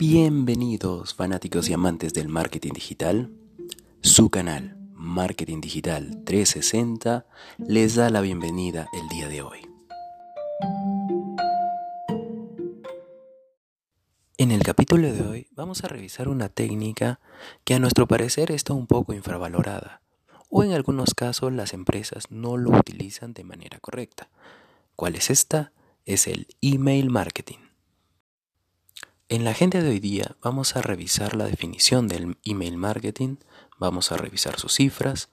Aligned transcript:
Bienvenidos 0.00 1.12
fanáticos 1.12 1.68
y 1.68 1.74
amantes 1.74 2.14
del 2.14 2.30
marketing 2.30 2.72
digital. 2.72 3.30
Su 4.00 4.30
canal 4.30 4.78
Marketing 4.94 5.60
Digital 5.60 6.24
360 6.24 7.26
les 7.58 7.96
da 7.96 8.08
la 8.08 8.22
bienvenida 8.22 8.88
el 8.94 9.06
día 9.10 9.28
de 9.28 9.42
hoy. 9.42 9.58
En 14.38 14.52
el 14.52 14.62
capítulo 14.62 15.12
de 15.12 15.20
hoy 15.20 15.48
vamos 15.50 15.84
a 15.84 15.88
revisar 15.88 16.28
una 16.28 16.48
técnica 16.48 17.20
que 17.64 17.74
a 17.74 17.78
nuestro 17.78 18.08
parecer 18.08 18.52
está 18.52 18.72
un 18.72 18.86
poco 18.86 19.12
infravalorada 19.12 20.00
o 20.48 20.64
en 20.64 20.72
algunos 20.72 21.12
casos 21.14 21.52
las 21.52 21.74
empresas 21.74 22.30
no 22.30 22.56
lo 22.56 22.70
utilizan 22.70 23.34
de 23.34 23.44
manera 23.44 23.78
correcta. 23.80 24.30
¿Cuál 24.96 25.16
es 25.16 25.28
esta? 25.28 25.74
Es 26.06 26.26
el 26.26 26.46
email 26.62 27.10
marketing. 27.10 27.69
En 29.30 29.44
la 29.44 29.52
agenda 29.52 29.80
de 29.80 29.90
hoy 29.90 30.00
día 30.00 30.36
vamos 30.42 30.74
a 30.74 30.82
revisar 30.82 31.36
la 31.36 31.44
definición 31.44 32.08
del 32.08 32.36
email 32.42 32.76
marketing, 32.76 33.36
vamos 33.78 34.10
a 34.10 34.16
revisar 34.16 34.58
sus 34.58 34.74
cifras, 34.74 35.28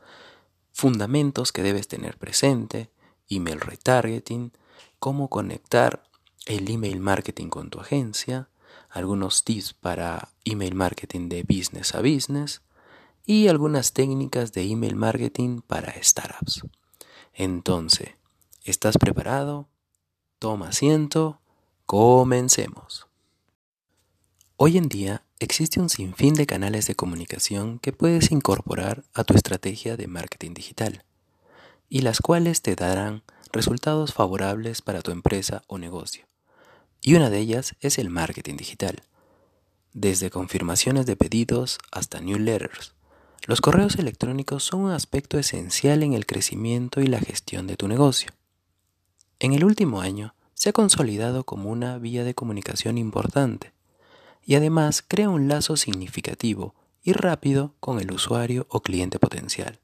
fundamentos 0.72 1.52
que 1.52 1.64
debes 1.64 1.88
tener 1.88 2.16
presente, 2.16 2.92
email 3.28 3.60
retargeting, 3.60 4.52
cómo 5.00 5.30
conectar 5.30 6.04
el 6.46 6.70
email 6.70 7.00
marketing 7.00 7.48
con 7.48 7.72
tu 7.72 7.80
agencia, 7.80 8.50
algunos 8.92 9.44
tips 9.44 9.74
para 9.74 10.30
email 10.46 10.76
marketing 10.76 11.28
de 11.28 11.42
business 11.42 11.96
a 11.96 12.02
business 12.02 12.62
y 13.26 13.48
algunas 13.48 13.94
técnicas 13.94 14.54
de 14.54 14.62
email 14.62 14.96
marketing 14.96 15.62
para 15.62 15.92
startups. 16.04 16.62
Entonces, 17.34 18.10
¿estás 18.64 19.00
preparado? 19.00 19.68
Toma 20.38 20.68
asiento, 20.68 21.42
comencemos. 21.88 23.07
Hoy 24.60 24.76
en 24.76 24.90
día 24.90 25.22
existe 25.38 25.80
un 25.80 25.88
sinfín 25.88 26.34
de 26.34 26.48
canales 26.48 26.88
de 26.88 26.96
comunicación 26.96 27.78
que 27.78 27.94
puedes 27.94 28.32
incorporar 28.32 29.04
a 29.14 29.24
tu 29.24 29.36
estrategia 29.36 29.98
de 29.98 30.08
marketing 30.08 30.56
digital 30.56 31.04
y 31.90 32.02
las 32.02 32.22
cuales 32.22 32.64
te 32.64 32.76
darán 32.76 33.22
resultados 33.52 34.16
favorables 34.16 34.82
para 34.82 35.04
tu 35.04 35.12
empresa 35.12 35.62
o 35.68 35.78
negocio. 35.78 36.26
Y 37.04 37.14
una 37.14 37.30
de 37.30 37.38
ellas 37.38 37.76
es 37.82 38.00
el 38.00 38.10
marketing 38.10 38.56
digital. 38.58 39.04
Desde 39.94 40.32
confirmaciones 40.32 41.06
de 41.06 41.16
pedidos 41.16 41.78
hasta 41.92 42.20
newsletters, 42.20 42.96
los 43.46 43.62
correos 43.62 43.98
electrónicos 43.98 44.64
son 44.64 44.86
un 44.86 44.92
aspecto 44.92 45.38
esencial 45.38 46.02
en 46.02 46.14
el 46.14 46.26
crecimiento 46.26 47.00
y 47.00 47.06
la 47.06 47.20
gestión 47.20 47.68
de 47.68 47.78
tu 47.78 47.88
negocio. 47.88 48.32
En 49.38 49.54
el 49.54 49.64
último 49.64 50.02
año 50.02 50.34
se 50.56 50.70
ha 50.70 50.74
consolidado 50.74 51.44
como 51.44 51.70
una 51.70 52.00
vía 52.00 52.24
de 52.24 52.34
comunicación 52.34 52.98
importante 52.98 53.77
y 54.48 54.56
además 54.56 55.04
crea 55.06 55.30
un 55.30 55.50
lazo 55.50 55.76
significativo 55.76 56.74
y 57.04 57.12
rápido 57.12 57.76
con 57.82 58.00
el 58.00 58.12
usuario 58.14 58.66
o 58.70 58.82
cliente 58.82 59.20
potencial. 59.20 59.82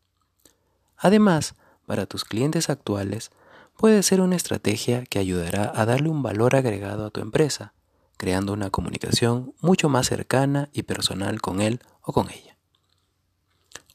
Además, 0.95 1.55
para 1.86 2.05
tus 2.05 2.23
clientes 2.23 2.70
actuales, 2.70 3.31
puede 3.78 4.02
ser 4.03 4.22
una 4.22 4.38
estrategia 4.38 5.03
que 5.03 5.20
ayudará 5.20 5.70
a 5.75 5.86
darle 5.86 6.08
un 6.08 6.23
valor 6.23 6.55
agregado 6.55 7.05
a 7.05 7.09
tu 7.09 7.20
empresa, 7.20 7.73
creando 8.16 8.53
una 8.53 8.70
comunicación 8.70 9.53
mucho 9.59 9.89
más 9.89 10.08
cercana 10.08 10.70
y 10.72 10.83
personal 10.83 11.42
con 11.42 11.59
él 11.59 11.81
o 12.02 12.14
con 12.14 12.30
ella. 12.31 12.58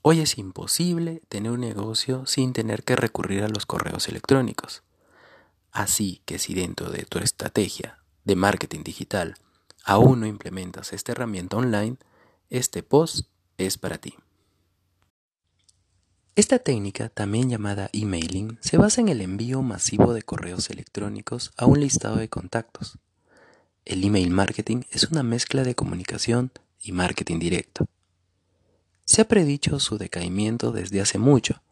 Hoy 0.03 0.20
es 0.20 0.36
imposible 0.36 1.22
tener 1.30 1.50
un 1.50 1.60
negocio 1.60 2.27
sin 2.27 2.53
tener 2.53 2.84
que 2.84 2.94
recurrir 2.94 3.42
a 3.42 3.48
los 3.48 3.64
correos 3.64 4.06
electrónicos. 4.08 4.82
Así 5.72 6.20
que 6.27 6.38
si 6.38 6.53
dentro 6.53 6.91
de 6.91 7.05
tu 7.05 7.20
estrategia 7.20 8.00
de 8.25 8.36
marketing 8.36 8.84
digital 8.84 9.36
aún 9.89 10.20
no 10.20 10.27
implementas 10.27 10.92
esta 10.92 11.12
herramienta 11.12 11.56
online, 11.56 11.97
este 12.50 12.83
post 12.83 13.27
es 13.56 13.78
para 13.78 13.97
ti. 13.97 14.14
Esta 16.37 16.59
técnica, 16.59 17.09
también 17.09 17.49
llamada 17.49 17.88
emailing, 17.94 18.59
se 18.60 18.76
basa 18.76 19.00
en 19.00 19.09
el 19.09 19.22
envío 19.22 19.62
masivo 19.62 20.12
de 20.12 20.21
correos 20.21 20.69
electrónicos 20.69 21.53
a 21.56 21.65
un 21.65 21.81
listado 21.81 22.16
de 22.16 22.28
contactos. 22.28 22.99
El 23.87 24.04
email 24.04 24.31
marketing 24.31 24.82
es 24.91 25.04
una 25.04 25.22
mezcla 25.22 25.65
de 25.65 25.75
comunicación 25.75 26.53
y 26.78 26.93
marketing 26.93 27.38
directo. 27.38 27.87
Se 29.06 29.22
ha 29.22 29.26
predicho 29.26 29.81
su 29.81 29.97
decaimiento 29.97 30.70
desde 30.70 31.00
hace 31.00 31.16
mucho, 31.16 31.62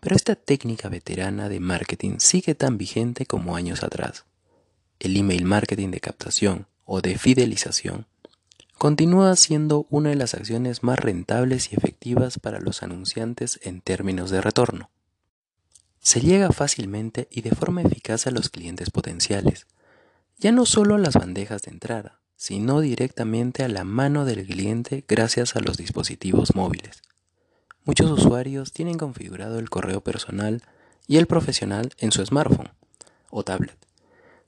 pero 0.00 0.16
esta 0.16 0.34
técnica 0.34 0.88
veterana 0.88 1.48
de 1.48 1.60
marketing 1.60 2.16
sigue 2.18 2.56
tan 2.56 2.76
vigente 2.76 3.24
como 3.24 3.54
años 3.54 3.84
atrás. 3.84 4.24
El 4.98 5.16
email 5.16 5.44
marketing 5.44 5.92
de 5.92 6.00
captación 6.00 6.66
o 6.84 7.00
de 7.00 7.18
fidelización 7.18 8.06
continúa 8.82 9.36
siendo 9.36 9.86
una 9.90 10.08
de 10.08 10.16
las 10.16 10.34
acciones 10.34 10.82
más 10.82 10.98
rentables 10.98 11.72
y 11.72 11.76
efectivas 11.76 12.40
para 12.40 12.58
los 12.58 12.82
anunciantes 12.82 13.60
en 13.62 13.80
términos 13.80 14.30
de 14.30 14.40
retorno. 14.40 14.90
Se 16.00 16.20
llega 16.20 16.50
fácilmente 16.50 17.28
y 17.30 17.42
de 17.42 17.52
forma 17.52 17.82
eficaz 17.82 18.26
a 18.26 18.32
los 18.32 18.48
clientes 18.48 18.90
potenciales, 18.90 19.68
ya 20.36 20.50
no 20.50 20.66
solo 20.66 20.96
a 20.96 20.98
las 20.98 21.14
bandejas 21.14 21.62
de 21.62 21.70
entrada, 21.70 22.18
sino 22.34 22.80
directamente 22.80 23.62
a 23.62 23.68
la 23.68 23.84
mano 23.84 24.24
del 24.24 24.44
cliente 24.44 25.04
gracias 25.06 25.54
a 25.54 25.60
los 25.60 25.76
dispositivos 25.76 26.56
móviles. 26.56 27.02
Muchos 27.84 28.10
usuarios 28.10 28.72
tienen 28.72 28.98
configurado 28.98 29.60
el 29.60 29.70
correo 29.70 30.00
personal 30.00 30.60
y 31.06 31.18
el 31.18 31.28
profesional 31.28 31.92
en 31.98 32.10
su 32.10 32.26
smartphone 32.26 32.72
o 33.30 33.44
tablet. 33.44 33.78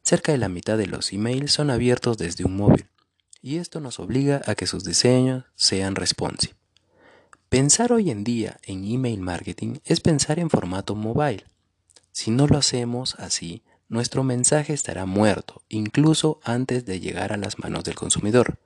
Cerca 0.05 0.33
de 0.33 0.39
la 0.39 0.51
mitad 0.51 0.77
de 0.77 0.87
los 0.87 1.15
emails 1.15 1.51
son 1.51 1.71
abiertos 1.71 2.19
desde 2.19 2.45
un 2.45 2.57
móvil, 2.57 2.87
y 3.41 3.57
esto 3.57 3.81
nos 3.81 3.99
obliga 3.99 4.43
a 4.45 4.55
que 4.55 4.67
sus 4.67 4.85
diseños 4.85 5.45
sean 5.55 5.95
responsive. 5.95 6.55
Pensar 7.49 7.91
hoy 7.91 8.11
en 8.11 8.23
día 8.23 8.59
en 8.65 8.85
email 8.85 9.21
marketing 9.21 9.79
es 9.87 10.01
pensar 10.01 10.39
en 10.39 10.51
formato 10.51 10.95
mobile. 10.95 11.45
Si 12.13 12.31
no 12.31 12.47
lo 12.47 12.59
hacemos 12.59 13.15
así, 13.15 13.63
nuestro 13.89 14.25
mensaje 14.25 14.75
estará 14.75 15.07
muerto, 15.07 15.63
incluso 15.71 16.39
antes 16.45 16.85
de 16.85 17.01
llegar 17.01 17.33
a 17.33 17.39
las 17.39 17.59
manos 17.59 17.85
del 17.85 17.95
consumidor. 17.95 18.59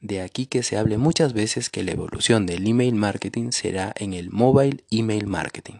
De 0.00 0.20
aquí 0.20 0.46
que 0.46 0.62
se 0.62 0.76
hable 0.76 0.98
muchas 0.98 1.32
veces 1.32 1.68
que 1.68 1.82
la 1.82 1.92
evolución 1.92 2.46
del 2.46 2.64
email 2.64 2.94
marketing 2.94 3.50
será 3.50 3.92
en 3.96 4.12
el 4.12 4.30
mobile 4.30 4.84
email 4.92 5.26
marketing. 5.26 5.78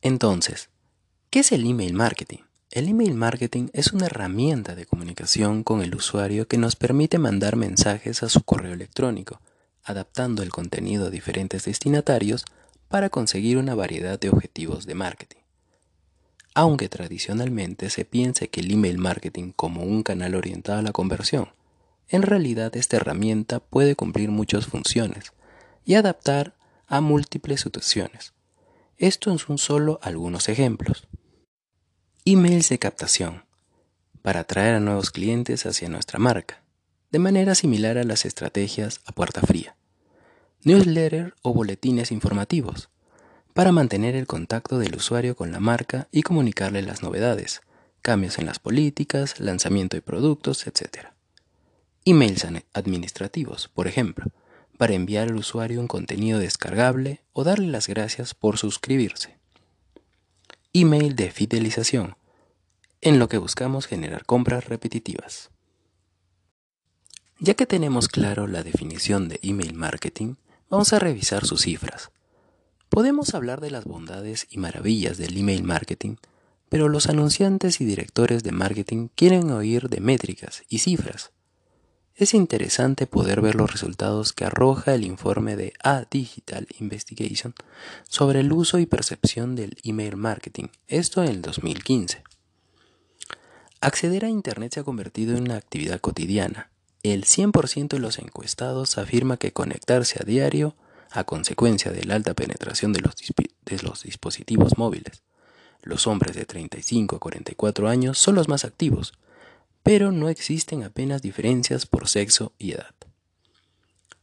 Entonces, 0.00 0.70
¿qué 1.30 1.40
es 1.40 1.52
el 1.52 1.64
email 1.66 1.92
marketing? 1.94 2.38
El 2.72 2.88
email 2.88 3.14
marketing 3.14 3.68
es 3.72 3.92
una 3.92 4.06
herramienta 4.06 4.74
de 4.74 4.86
comunicación 4.86 5.62
con 5.62 5.82
el 5.82 5.94
usuario 5.94 6.48
que 6.48 6.58
nos 6.58 6.74
permite 6.74 7.18
mandar 7.18 7.54
mensajes 7.54 8.24
a 8.24 8.28
su 8.28 8.42
correo 8.42 8.72
electrónico, 8.72 9.40
adaptando 9.84 10.42
el 10.42 10.50
contenido 10.50 11.06
a 11.06 11.10
diferentes 11.10 11.64
destinatarios 11.64 12.44
para 12.88 13.08
conseguir 13.08 13.56
una 13.56 13.76
variedad 13.76 14.18
de 14.18 14.30
objetivos 14.30 14.84
de 14.84 14.94
marketing. 14.94 15.40
Aunque 16.54 16.88
tradicionalmente 16.88 17.88
se 17.88 18.04
piense 18.04 18.48
que 18.48 18.60
el 18.60 18.72
email 18.72 18.98
marketing 18.98 19.52
como 19.54 19.84
un 19.84 20.02
canal 20.02 20.34
orientado 20.34 20.80
a 20.80 20.82
la 20.82 20.92
conversión, 20.92 21.50
en 22.08 22.22
realidad 22.22 22.76
esta 22.76 22.96
herramienta 22.96 23.60
puede 23.60 23.94
cumplir 23.94 24.30
muchas 24.30 24.66
funciones 24.66 25.32
y 25.84 25.94
adaptar 25.94 26.54
a 26.88 27.00
múltiples 27.00 27.60
situaciones. 27.60 28.32
Esto 28.98 29.38
son 29.38 29.58
solo 29.58 30.00
algunos 30.02 30.48
ejemplos. 30.48 31.06
Emails 32.28 32.70
de 32.70 32.80
captación 32.80 33.44
para 34.20 34.40
atraer 34.40 34.74
a 34.74 34.80
nuevos 34.80 35.12
clientes 35.12 35.64
hacia 35.64 35.88
nuestra 35.88 36.18
marca, 36.18 36.60
de 37.12 37.20
manera 37.20 37.54
similar 37.54 37.98
a 37.98 38.02
las 38.02 38.24
estrategias 38.24 39.00
a 39.06 39.12
puerta 39.12 39.42
fría. 39.42 39.76
Newsletter 40.64 41.34
o 41.42 41.54
boletines 41.54 42.10
informativos 42.10 42.88
para 43.54 43.70
mantener 43.70 44.16
el 44.16 44.26
contacto 44.26 44.80
del 44.80 44.96
usuario 44.96 45.36
con 45.36 45.52
la 45.52 45.60
marca 45.60 46.08
y 46.10 46.22
comunicarle 46.22 46.82
las 46.82 47.00
novedades, 47.00 47.60
cambios 48.02 48.40
en 48.40 48.46
las 48.46 48.58
políticas, 48.58 49.38
lanzamiento 49.38 49.96
de 49.96 50.02
productos, 50.02 50.66
etc. 50.66 51.10
Emails 52.04 52.44
administrativos, 52.72 53.68
por 53.68 53.86
ejemplo, 53.86 54.32
para 54.76 54.94
enviar 54.94 55.28
al 55.28 55.36
usuario 55.36 55.78
un 55.78 55.86
contenido 55.86 56.40
descargable 56.40 57.20
o 57.32 57.44
darle 57.44 57.68
las 57.68 57.86
gracias 57.86 58.34
por 58.34 58.58
suscribirse 58.58 59.35
email 60.78 61.16
de 61.16 61.30
fidelización, 61.30 62.16
en 63.00 63.18
lo 63.18 63.30
que 63.30 63.38
buscamos 63.38 63.86
generar 63.86 64.26
compras 64.26 64.66
repetitivas. 64.66 65.50
Ya 67.38 67.54
que 67.54 67.64
tenemos 67.64 68.08
claro 68.08 68.46
la 68.46 68.62
definición 68.62 69.30
de 69.30 69.40
email 69.42 69.72
marketing, 69.72 70.34
vamos 70.68 70.92
a 70.92 70.98
revisar 70.98 71.46
sus 71.46 71.62
cifras. 71.62 72.10
Podemos 72.90 73.34
hablar 73.34 73.62
de 73.62 73.70
las 73.70 73.86
bondades 73.86 74.46
y 74.50 74.58
maravillas 74.58 75.16
del 75.16 75.38
email 75.38 75.62
marketing, 75.62 76.16
pero 76.68 76.90
los 76.90 77.08
anunciantes 77.08 77.80
y 77.80 77.86
directores 77.86 78.44
de 78.44 78.52
marketing 78.52 79.08
quieren 79.14 79.50
oír 79.52 79.88
de 79.88 80.00
métricas 80.00 80.62
y 80.68 80.80
cifras, 80.80 81.32
es 82.16 82.32
interesante 82.32 83.06
poder 83.06 83.42
ver 83.42 83.54
los 83.54 83.70
resultados 83.70 84.32
que 84.32 84.46
arroja 84.46 84.94
el 84.94 85.04
informe 85.04 85.54
de 85.54 85.74
A 85.82 86.04
Digital 86.10 86.66
Investigation 86.80 87.54
sobre 88.08 88.40
el 88.40 88.52
uso 88.52 88.78
y 88.78 88.86
percepción 88.86 89.54
del 89.54 89.76
email 89.84 90.16
marketing, 90.16 90.68
esto 90.88 91.22
en 91.22 91.28
el 91.28 91.42
2015. 91.42 92.22
Acceder 93.80 94.24
a 94.24 94.30
Internet 94.30 94.72
se 94.74 94.80
ha 94.80 94.84
convertido 94.84 95.36
en 95.36 95.42
una 95.42 95.56
actividad 95.56 96.00
cotidiana. 96.00 96.70
El 97.02 97.24
100% 97.24 97.88
de 97.88 97.98
los 97.98 98.18
encuestados 98.18 98.96
afirma 98.96 99.36
que 99.36 99.52
conectarse 99.52 100.18
a 100.20 100.24
diario, 100.24 100.74
a 101.10 101.24
consecuencia 101.24 101.92
de 101.92 102.04
la 102.04 102.14
alta 102.14 102.34
penetración 102.34 102.92
de 102.92 103.00
los, 103.00 103.14
de 103.14 103.82
los 103.82 104.02
dispositivos 104.02 104.76
móviles, 104.78 105.22
los 105.86 106.08
hombres 106.08 106.34
de 106.34 106.44
35 106.44 107.16
a 107.16 107.20
44 107.20 107.88
años 107.88 108.18
son 108.18 108.34
los 108.34 108.48
más 108.48 108.64
activos, 108.64 109.12
pero 109.86 110.10
no 110.10 110.28
existen 110.28 110.82
apenas 110.82 111.22
diferencias 111.22 111.86
por 111.86 112.08
sexo 112.08 112.52
y 112.58 112.72
edad. 112.72 112.92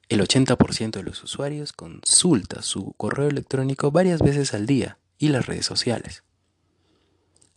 El 0.10 0.19
80% 0.19 0.92
de 0.92 1.04
los 1.04 1.24
usuarios 1.24 1.71
consulta 1.71 2.62
su 2.62 2.92
correo 2.98 3.30
electrónico 3.30 3.89
varias 3.89 4.19
veces 4.19 4.54
al 4.54 4.65
día 4.65 4.98
y 5.18 5.30
las 5.30 5.45
redes 5.45 5.65
sociales. 5.65 6.25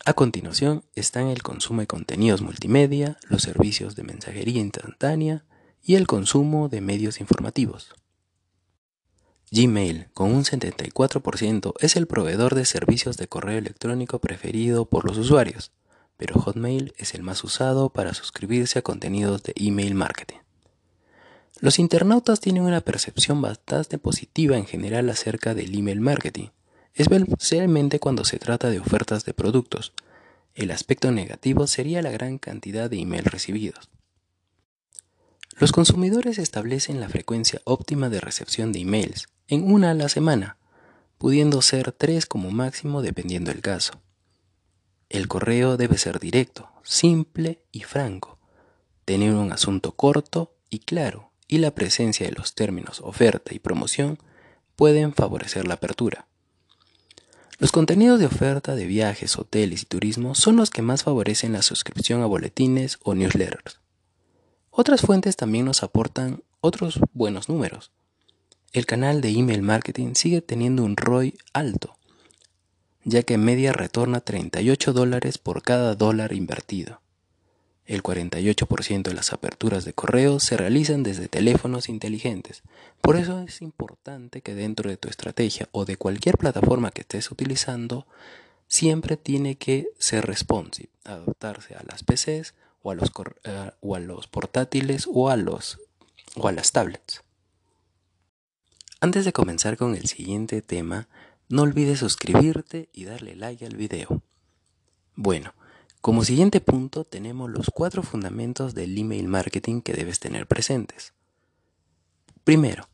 A 0.04 0.12
continuación 0.12 0.84
están 0.94 1.26
el 1.26 1.42
consumo 1.42 1.80
de 1.80 1.88
contenidos 1.88 2.42
multimedia, 2.42 3.18
los 3.28 3.42
servicios 3.42 3.96
de 3.96 4.04
mensajería 4.04 4.60
instantánea 4.60 5.44
y 5.82 5.96
el 5.96 6.06
consumo 6.06 6.68
de 6.68 6.80
medios 6.80 7.20
informativos. 7.20 7.92
Gmail, 9.50 10.10
con 10.14 10.32
un 10.32 10.44
74%, 10.44 11.74
es 11.80 11.96
el 11.96 12.06
proveedor 12.06 12.54
de 12.54 12.66
servicios 12.66 13.16
de 13.16 13.26
correo 13.26 13.58
electrónico 13.58 14.20
preferido 14.20 14.88
por 14.88 15.04
los 15.04 15.18
usuarios, 15.18 15.72
pero 16.16 16.40
Hotmail 16.40 16.94
es 16.96 17.14
el 17.14 17.22
más 17.22 17.44
usado 17.44 17.90
para 17.90 18.14
suscribirse 18.14 18.78
a 18.78 18.82
contenidos 18.82 19.42
de 19.42 19.52
email 19.56 19.94
marketing. 19.94 20.38
Los 21.58 21.78
internautas 21.78 22.40
tienen 22.40 22.64
una 22.64 22.82
percepción 22.82 23.40
bastante 23.40 23.98
positiva 23.98 24.56
en 24.56 24.66
general 24.66 25.08
acerca 25.08 25.54
del 25.54 25.74
email 25.74 26.00
marketing, 26.00 26.48
especialmente 26.94 27.98
cuando 27.98 28.24
se 28.24 28.38
trata 28.38 28.70
de 28.70 28.78
ofertas 28.78 29.24
de 29.24 29.34
productos. 29.34 29.92
El 30.54 30.70
aspecto 30.70 31.12
negativo 31.12 31.66
sería 31.66 32.02
la 32.02 32.10
gran 32.10 32.38
cantidad 32.38 32.90
de 32.90 32.98
emails 32.98 33.30
recibidos. 33.30 33.90
Los 35.58 35.72
consumidores 35.72 36.36
establecen 36.38 37.00
la 37.00 37.08
frecuencia 37.08 37.62
óptima 37.64 38.10
de 38.10 38.20
recepción 38.20 38.72
de 38.72 38.80
emails 38.80 39.28
en 39.48 39.70
una 39.70 39.92
a 39.92 39.94
la 39.94 40.10
semana, 40.10 40.58
pudiendo 41.16 41.62
ser 41.62 41.92
tres 41.92 42.26
como 42.26 42.50
máximo 42.50 43.00
dependiendo 43.00 43.50
del 43.50 43.62
caso. 43.62 44.02
El 45.08 45.28
correo 45.28 45.76
debe 45.76 45.98
ser 45.98 46.18
directo, 46.18 46.70
simple 46.82 47.62
y 47.70 47.82
franco, 47.82 48.38
tener 49.04 49.34
un 49.34 49.52
asunto 49.52 49.92
corto 49.92 50.54
y 50.68 50.80
claro, 50.80 51.30
y 51.48 51.58
la 51.58 51.72
presencia 51.74 52.26
de 52.26 52.32
los 52.32 52.54
términos 52.54 53.00
oferta 53.02 53.54
y 53.54 53.58
promoción 53.60 54.18
pueden 54.74 55.14
favorecer 55.14 55.66
la 55.66 55.74
apertura. 55.74 56.26
Los 57.58 57.72
contenidos 57.72 58.20
de 58.20 58.26
oferta 58.26 58.74
de 58.74 58.84
viajes, 58.84 59.38
hoteles 59.38 59.82
y 59.82 59.86
turismo 59.86 60.34
son 60.34 60.56
los 60.56 60.70
que 60.70 60.82
más 60.82 61.04
favorecen 61.04 61.52
la 61.52 61.62
suscripción 61.62 62.20
a 62.22 62.26
boletines 62.26 62.98
o 63.02 63.14
newsletters. 63.14 63.80
Otras 64.70 65.00
fuentes 65.00 65.36
también 65.36 65.64
nos 65.64 65.82
aportan 65.82 66.42
otros 66.60 67.00
buenos 67.14 67.48
números. 67.48 67.92
El 68.72 68.84
canal 68.84 69.22
de 69.22 69.30
email 69.30 69.62
marketing 69.62 70.14
sigue 70.14 70.42
teniendo 70.42 70.84
un 70.84 70.98
ROI 70.98 71.38
alto, 71.54 71.96
ya 73.06 73.22
que 73.22 73.38
media 73.38 73.72
retorna 73.72 74.20
38 74.20 74.92
dólares 74.92 75.38
por 75.38 75.62
cada 75.62 75.94
dólar 75.94 76.32
invertido. 76.32 77.00
El 77.86 78.02
48% 78.02 79.02
de 79.02 79.14
las 79.14 79.32
aperturas 79.32 79.84
de 79.84 79.92
correo 79.92 80.40
se 80.40 80.56
realizan 80.56 81.04
desde 81.04 81.28
teléfonos 81.28 81.88
inteligentes. 81.88 82.64
Por 83.00 83.14
eso 83.16 83.40
es 83.42 83.62
importante 83.62 84.40
que 84.40 84.56
dentro 84.56 84.90
de 84.90 84.96
tu 84.96 85.08
estrategia 85.08 85.68
o 85.70 85.84
de 85.84 85.96
cualquier 85.96 86.36
plataforma 86.36 86.90
que 86.90 87.02
estés 87.02 87.30
utilizando, 87.30 88.08
siempre 88.66 89.16
tiene 89.16 89.54
que 89.54 89.86
ser 89.98 90.26
responsive, 90.26 90.88
adaptarse 91.04 91.76
a 91.76 91.84
las 91.84 92.02
PCs 92.02 92.54
o 92.82 92.90
a 92.90 92.96
los, 92.96 93.12
eh, 93.44 93.70
o 93.82 93.94
a 93.94 94.00
los 94.00 94.26
portátiles 94.26 95.08
o 95.08 95.30
a, 95.30 95.36
los, 95.36 95.78
o 96.34 96.48
a 96.48 96.52
las 96.52 96.72
tablets. 96.72 97.22
Antes 98.98 99.24
de 99.24 99.32
comenzar 99.32 99.76
con 99.76 99.94
el 99.94 100.08
siguiente 100.08 100.60
tema, 100.60 101.06
no 101.48 101.62
olvides 101.62 102.00
suscribirte 102.00 102.88
y 102.92 103.04
darle 103.04 103.36
like 103.36 103.64
al 103.64 103.76
video. 103.76 104.22
Bueno, 105.14 105.54
como 106.00 106.24
siguiente 106.24 106.60
punto 106.60 107.04
tenemos 107.04 107.50
los 107.50 107.70
cuatro 107.70 108.02
fundamentos 108.02 108.74
del 108.74 108.96
email 108.96 109.28
marketing 109.28 109.80
que 109.80 109.92
debes 109.92 110.20
tener 110.20 110.46
presentes. 110.46 111.14
Primero, 112.44 112.88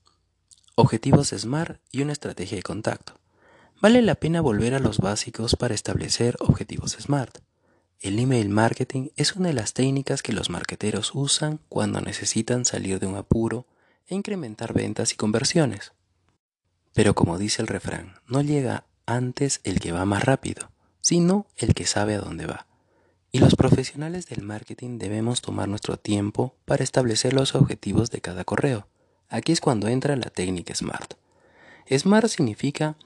objetivos 0.76 1.28
SMART 1.28 1.80
y 1.90 2.02
una 2.02 2.12
estrategia 2.12 2.56
de 2.56 2.62
contacto. 2.62 3.18
Vale 3.80 4.00
la 4.00 4.14
pena 4.14 4.40
volver 4.40 4.74
a 4.74 4.78
los 4.78 4.98
básicos 4.98 5.56
para 5.56 5.74
establecer 5.74 6.36
objetivos 6.40 6.92
SMART. 6.92 7.40
El 8.00 8.18
email 8.18 8.48
marketing 8.48 9.08
es 9.16 9.36
una 9.36 9.48
de 9.48 9.54
las 9.54 9.74
técnicas 9.74 10.22
que 10.22 10.32
los 10.32 10.50
marketeros 10.50 11.10
usan 11.14 11.60
cuando 11.68 12.00
necesitan 12.00 12.64
salir 12.64 12.98
de 12.98 13.06
un 13.06 13.16
apuro 13.16 13.66
e 14.06 14.14
incrementar 14.14 14.72
ventas 14.72 15.12
y 15.12 15.16
conversiones. 15.16 15.92
Pero 16.94 17.14
como 17.14 17.38
dice 17.38 17.62
el 17.62 17.68
refrán, 17.68 18.16
no 18.26 18.42
llega 18.42 18.84
antes 19.06 19.60
el 19.64 19.80
que 19.80 19.92
va 19.92 20.04
más 20.04 20.24
rápido, 20.24 20.70
sino 21.00 21.46
el 21.56 21.74
que 21.74 21.86
sabe 21.86 22.14
a 22.14 22.20
dónde 22.20 22.46
va. 22.46 22.66
Y 23.30 23.38
los 23.38 23.56
profesionales 23.56 24.26
del 24.26 24.42
marketing 24.42 24.98
debemos 24.98 25.40
tomar 25.40 25.68
nuestro 25.68 25.96
tiempo 25.96 26.54
para 26.66 26.84
establecer 26.84 27.32
los 27.32 27.54
objetivos 27.54 28.10
de 28.10 28.20
cada 28.20 28.44
correo. 28.44 28.86
Aquí 29.30 29.52
es 29.52 29.62
cuando 29.62 29.88
entra 29.88 30.16
la 30.16 30.28
técnica 30.28 30.74
SMART. 30.74 31.14
SMART 31.88 32.28
significa 32.28 32.96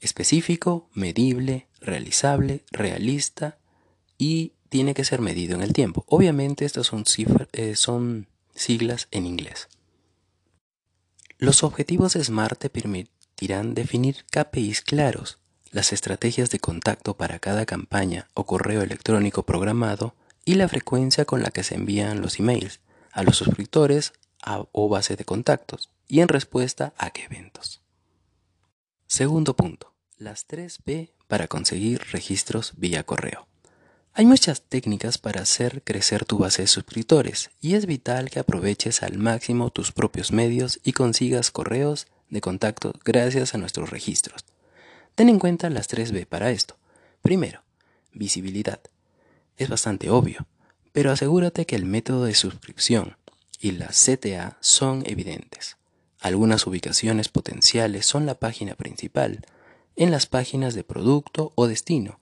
específico, 0.00 0.88
medible, 0.92 1.68
realizable, 1.80 2.64
realista 2.72 3.58
y 4.18 4.52
tiene 4.68 4.94
que 4.94 5.04
ser 5.04 5.20
medido 5.20 5.54
en 5.54 5.62
el 5.62 5.72
tiempo. 5.72 6.04
Obviamente 6.08 6.64
estas 6.64 6.88
son, 6.88 7.04
eh, 7.52 7.76
son 7.76 8.26
siglas 8.54 9.08
en 9.10 9.26
inglés. 9.26 9.68
Los 11.40 11.64
objetivos 11.64 12.12
SMART 12.12 12.58
te 12.58 12.68
permitirán 12.68 13.72
definir 13.72 14.26
KPIs 14.30 14.82
claros 14.82 15.38
las 15.70 15.94
estrategias 15.94 16.50
de 16.50 16.58
contacto 16.58 17.16
para 17.16 17.38
cada 17.38 17.64
campaña 17.64 18.28
o 18.34 18.44
correo 18.44 18.82
electrónico 18.82 19.44
programado 19.44 20.14
y 20.44 20.56
la 20.56 20.68
frecuencia 20.68 21.24
con 21.24 21.42
la 21.42 21.50
que 21.50 21.64
se 21.64 21.76
envían 21.76 22.20
los 22.20 22.38
emails 22.38 22.80
a 23.10 23.22
los 23.22 23.38
suscriptores 23.38 24.12
o 24.44 24.88
base 24.90 25.16
de 25.16 25.24
contactos 25.24 25.88
y 26.06 26.20
en 26.20 26.28
respuesta 26.28 26.92
a 26.98 27.08
qué 27.08 27.24
eventos. 27.24 27.80
Segundo 29.06 29.56
punto, 29.56 29.94
las 30.18 30.46
3B 30.46 31.12
para 31.26 31.48
conseguir 31.48 32.02
registros 32.12 32.74
vía 32.76 33.02
correo. 33.04 33.49
Hay 34.12 34.26
muchas 34.26 34.62
técnicas 34.62 35.18
para 35.18 35.42
hacer 35.42 35.82
crecer 35.82 36.24
tu 36.24 36.36
base 36.38 36.62
de 36.62 36.68
suscriptores 36.68 37.50
y 37.60 37.74
es 37.74 37.86
vital 37.86 38.28
que 38.28 38.40
aproveches 38.40 39.04
al 39.04 39.18
máximo 39.18 39.70
tus 39.70 39.92
propios 39.92 40.32
medios 40.32 40.80
y 40.82 40.92
consigas 40.92 41.52
correos 41.52 42.08
de 42.28 42.40
contacto 42.40 42.92
gracias 43.04 43.54
a 43.54 43.58
nuestros 43.58 43.90
registros. 43.90 44.44
Ten 45.14 45.28
en 45.28 45.38
cuenta 45.38 45.70
las 45.70 45.88
3B 45.88 46.26
para 46.26 46.50
esto. 46.50 46.76
Primero, 47.22 47.62
visibilidad. 48.12 48.80
Es 49.56 49.68
bastante 49.68 50.10
obvio, 50.10 50.46
pero 50.92 51.12
asegúrate 51.12 51.64
que 51.64 51.76
el 51.76 51.84
método 51.84 52.24
de 52.24 52.34
suscripción 52.34 53.16
y 53.60 53.72
la 53.72 53.88
CTA 53.88 54.58
son 54.60 55.04
evidentes. 55.06 55.76
Algunas 56.18 56.66
ubicaciones 56.66 57.28
potenciales 57.28 58.06
son 58.06 58.26
la 58.26 58.34
página 58.34 58.74
principal, 58.74 59.46
en 59.94 60.10
las 60.10 60.26
páginas 60.26 60.74
de 60.74 60.82
producto 60.82 61.52
o 61.54 61.66
destino, 61.66 62.18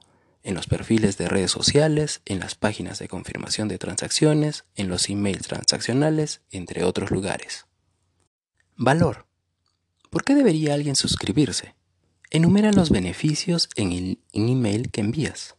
en 0.49 0.55
los 0.55 0.67
perfiles 0.67 1.19
de 1.19 1.29
redes 1.29 1.51
sociales, 1.51 2.23
en 2.25 2.41
las 2.41 2.55
páginas 2.55 2.99
de 2.99 3.07
confirmación 3.07 3.69
de 3.69 3.77
transacciones, 3.77 4.65
en 4.77 4.89
los 4.89 5.11
emails 5.11 5.47
transaccionales, 5.47 6.41
entre 6.51 6.85
otros 6.85 7.11
lugares. 7.11 7.67
Valor. 8.75 9.27
¿Por 10.09 10.25
qué 10.25 10.35
debería 10.35 10.73
alguien 10.73 10.97
suscribirse? 10.97 11.75
Enumera 12.31 12.73
los 12.73 12.89
beneficios 12.89 13.69
en 13.77 13.93
el 13.93 14.21
email 14.33 14.91
que 14.91 15.03
envías. 15.03 15.57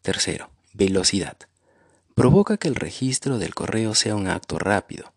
Tercero, 0.00 0.50
velocidad. 0.72 1.36
Provoca 2.14 2.56
que 2.56 2.68
el 2.68 2.76
registro 2.76 3.36
del 3.36 3.54
correo 3.54 3.94
sea 3.94 4.16
un 4.16 4.28
acto 4.28 4.58
rápido. 4.58 5.12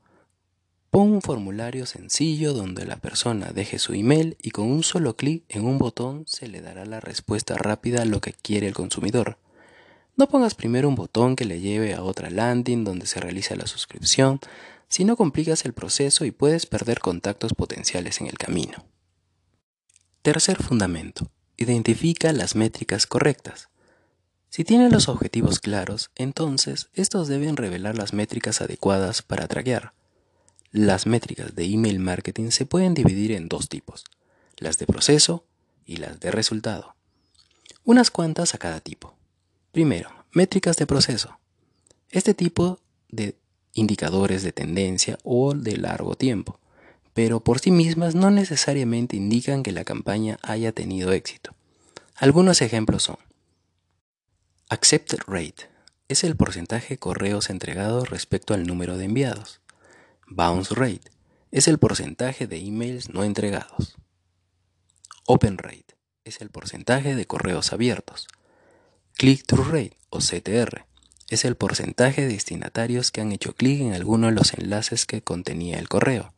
Pon 0.91 1.09
un 1.09 1.21
formulario 1.21 1.85
sencillo 1.85 2.51
donde 2.51 2.85
la 2.85 2.97
persona 2.97 3.53
deje 3.53 3.79
su 3.79 3.93
email 3.93 4.35
y 4.41 4.51
con 4.51 4.69
un 4.69 4.83
solo 4.83 5.15
clic 5.15 5.45
en 5.47 5.63
un 5.63 5.77
botón 5.77 6.25
se 6.27 6.49
le 6.49 6.59
dará 6.59 6.85
la 6.85 6.99
respuesta 6.99 7.55
rápida 7.55 8.01
a 8.01 8.05
lo 8.05 8.19
que 8.19 8.33
quiere 8.33 8.67
el 8.67 8.73
consumidor. 8.73 9.37
No 10.17 10.27
pongas 10.27 10.53
primero 10.53 10.89
un 10.89 10.95
botón 10.95 11.37
que 11.37 11.45
le 11.45 11.61
lleve 11.61 11.93
a 11.93 12.03
otra 12.03 12.29
landing 12.29 12.83
donde 12.83 13.05
se 13.05 13.21
realiza 13.21 13.55
la 13.55 13.67
suscripción, 13.67 14.41
si 14.89 15.05
no 15.05 15.15
complicas 15.15 15.63
el 15.63 15.71
proceso 15.71 16.25
y 16.25 16.31
puedes 16.31 16.65
perder 16.65 16.99
contactos 16.99 17.53
potenciales 17.53 18.19
en 18.19 18.27
el 18.27 18.37
camino. 18.37 18.83
Tercer 20.21 20.61
fundamento. 20.61 21.31
Identifica 21.55 22.33
las 22.33 22.57
métricas 22.57 23.07
correctas. 23.07 23.69
Si 24.49 24.65
tienes 24.65 24.91
los 24.91 25.07
objetivos 25.07 25.61
claros, 25.61 26.11
entonces 26.15 26.89
estos 26.95 27.29
deben 27.29 27.55
revelar 27.55 27.97
las 27.97 28.11
métricas 28.11 28.59
adecuadas 28.59 29.21
para 29.21 29.47
traquear. 29.47 29.93
Las 30.71 31.05
métricas 31.05 31.53
de 31.53 31.65
email 31.65 31.99
marketing 31.99 32.49
se 32.51 32.65
pueden 32.65 32.93
dividir 32.93 33.33
en 33.33 33.49
dos 33.49 33.67
tipos, 33.67 34.05
las 34.57 34.77
de 34.77 34.87
proceso 34.87 35.45
y 35.85 35.97
las 35.97 36.19
de 36.19 36.31
resultado. 36.31 36.95
Unas 37.83 38.09
cuantas 38.09 38.55
a 38.55 38.57
cada 38.57 38.79
tipo. 38.79 39.13
Primero, 39.71 40.09
métricas 40.31 40.77
de 40.77 40.87
proceso. 40.87 41.39
Este 42.09 42.33
tipo 42.33 42.79
de 43.09 43.35
indicadores 43.73 44.43
de 44.43 44.51
tendencia 44.51 45.17
o 45.23 45.53
de 45.53 45.77
largo 45.77 46.15
tiempo, 46.15 46.59
pero 47.13 47.41
por 47.41 47.59
sí 47.59 47.71
mismas 47.71 48.15
no 48.15 48.31
necesariamente 48.31 49.17
indican 49.17 49.63
que 49.63 49.71
la 49.71 49.83
campaña 49.83 50.39
haya 50.41 50.71
tenido 50.71 51.11
éxito. 51.11 51.53
Algunos 52.15 52.61
ejemplos 52.61 53.03
son 53.03 53.17
Accepted 54.69 55.19
Rate 55.27 55.69
es 56.07 56.23
el 56.23 56.35
porcentaje 56.35 56.95
de 56.95 56.97
correos 56.97 57.49
entregados 57.49 58.09
respecto 58.09 58.53
al 58.53 58.67
número 58.67 58.97
de 58.97 59.05
enviados. 59.05 59.60
Bounce 60.33 60.73
Rate 60.73 61.11
es 61.51 61.67
el 61.67 61.77
porcentaje 61.77 62.47
de 62.47 62.57
emails 62.57 63.09
no 63.09 63.25
entregados. 63.25 63.97
Open 65.25 65.57
Rate 65.57 65.97
es 66.23 66.39
el 66.39 66.49
porcentaje 66.49 67.15
de 67.15 67.27
correos 67.27 67.73
abiertos. 67.73 68.29
Click-through 69.17 69.67
rate 69.67 69.97
o 70.09 70.19
CTR 70.19 70.85
es 71.27 71.43
el 71.43 71.57
porcentaje 71.57 72.21
de 72.21 72.29
destinatarios 72.29 73.11
que 73.11 73.19
han 73.19 73.33
hecho 73.33 73.53
clic 73.55 73.81
en 73.81 73.93
alguno 73.93 74.27
de 74.27 74.33
los 74.33 74.53
enlaces 74.53 75.05
que 75.05 75.21
contenía 75.21 75.77
el 75.79 75.89
correo. 75.89 76.33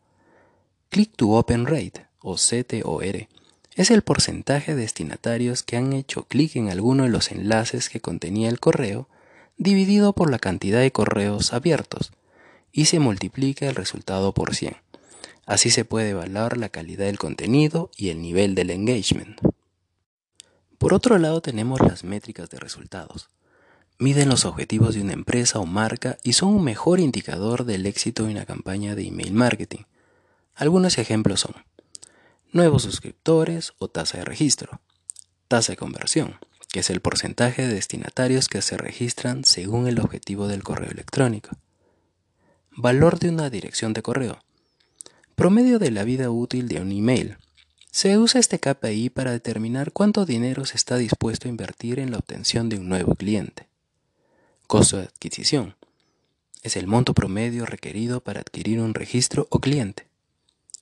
Click-to-open 0.89 1.67
rate 1.67 2.07
o 2.19 2.35
CTOR 2.35 3.27
es 3.75 3.91
el 3.91 4.01
porcentaje 4.01 4.73
de 4.73 4.81
destinatarios 4.81 5.61
que 5.61 5.77
han 5.77 5.93
hecho 5.93 6.23
clic 6.23 6.55
en 6.55 6.69
alguno 6.69 7.03
de 7.03 7.09
los 7.09 7.31
enlaces 7.31 7.89
que 7.89 8.01
contenía 8.01 8.49
el 8.49 8.59
correo 8.59 9.07
dividido 9.57 10.13
por 10.13 10.31
la 10.31 10.39
cantidad 10.39 10.79
de 10.79 10.91
correos 10.91 11.53
abiertos 11.53 12.11
y 12.73 12.85
se 12.85 12.99
multiplica 12.99 13.67
el 13.69 13.75
resultado 13.75 14.33
por 14.33 14.55
100. 14.55 14.75
Así 15.45 15.69
se 15.69 15.85
puede 15.85 16.09
evaluar 16.09 16.57
la 16.57 16.69
calidad 16.69 17.05
del 17.05 17.19
contenido 17.19 17.91
y 17.95 18.09
el 18.09 18.21
nivel 18.21 18.55
del 18.55 18.71
engagement. 18.71 19.39
Por 20.79 20.93
otro 20.93 21.17
lado 21.19 21.41
tenemos 21.41 21.79
las 21.79 22.03
métricas 22.03 22.49
de 22.49 22.59
resultados. 22.59 23.29
Miden 23.99 24.27
los 24.27 24.43
objetivos 24.43 24.95
de 24.95 25.01
una 25.01 25.13
empresa 25.13 25.59
o 25.59 25.65
marca 25.65 26.17
y 26.23 26.33
son 26.33 26.49
un 26.49 26.63
mejor 26.63 26.99
indicador 26.99 27.63
del 27.63 27.85
éxito 27.85 28.23
de 28.23 28.31
una 28.31 28.45
campaña 28.45 28.95
de 28.95 29.07
email 29.07 29.33
marketing. 29.33 29.83
Algunos 30.55 30.97
ejemplos 30.97 31.41
son 31.41 31.55
nuevos 32.51 32.83
suscriptores 32.83 33.73
o 33.77 33.87
tasa 33.87 34.17
de 34.17 34.25
registro, 34.25 34.81
tasa 35.47 35.73
de 35.73 35.77
conversión, 35.77 36.37
que 36.71 36.79
es 36.79 36.89
el 36.89 37.01
porcentaje 37.01 37.67
de 37.67 37.73
destinatarios 37.73 38.47
que 38.47 38.61
se 38.61 38.77
registran 38.77 39.45
según 39.45 39.87
el 39.87 39.99
objetivo 39.99 40.47
del 40.47 40.63
correo 40.63 40.91
electrónico, 40.91 41.49
valor 42.75 43.19
de 43.19 43.29
una 43.29 43.49
dirección 43.49 43.93
de 43.93 44.01
correo, 44.01 44.39
promedio 45.35 45.79
de 45.79 45.91
la 45.91 46.03
vida 46.03 46.29
útil 46.31 46.67
de 46.67 46.81
un 46.81 46.91
email, 46.91 47.37
se 47.91 48.17
usa 48.17 48.39
este 48.39 48.59
KPI 48.59 49.11
para 49.11 49.31
determinar 49.31 49.91
cuánto 49.91 50.25
dinero 50.25 50.65
se 50.65 50.77
está 50.77 50.97
dispuesto 50.97 51.47
a 51.47 51.51
invertir 51.51 51.99
en 51.99 52.09
la 52.09 52.17
obtención 52.17 52.67
de 52.67 52.77
un 52.77 52.89
nuevo 52.89 53.13
cliente. 53.13 53.67
Costo 54.65 54.97
de 54.97 55.03
adquisición. 55.03 55.75
Es 56.63 56.75
el 56.75 56.87
monto 56.87 57.13
promedio 57.13 57.67
requerido 57.67 58.21
para 58.21 58.39
adquirir 58.39 58.79
un 58.79 58.95
registro 58.95 59.45
o 59.51 59.59
cliente. 59.59 60.07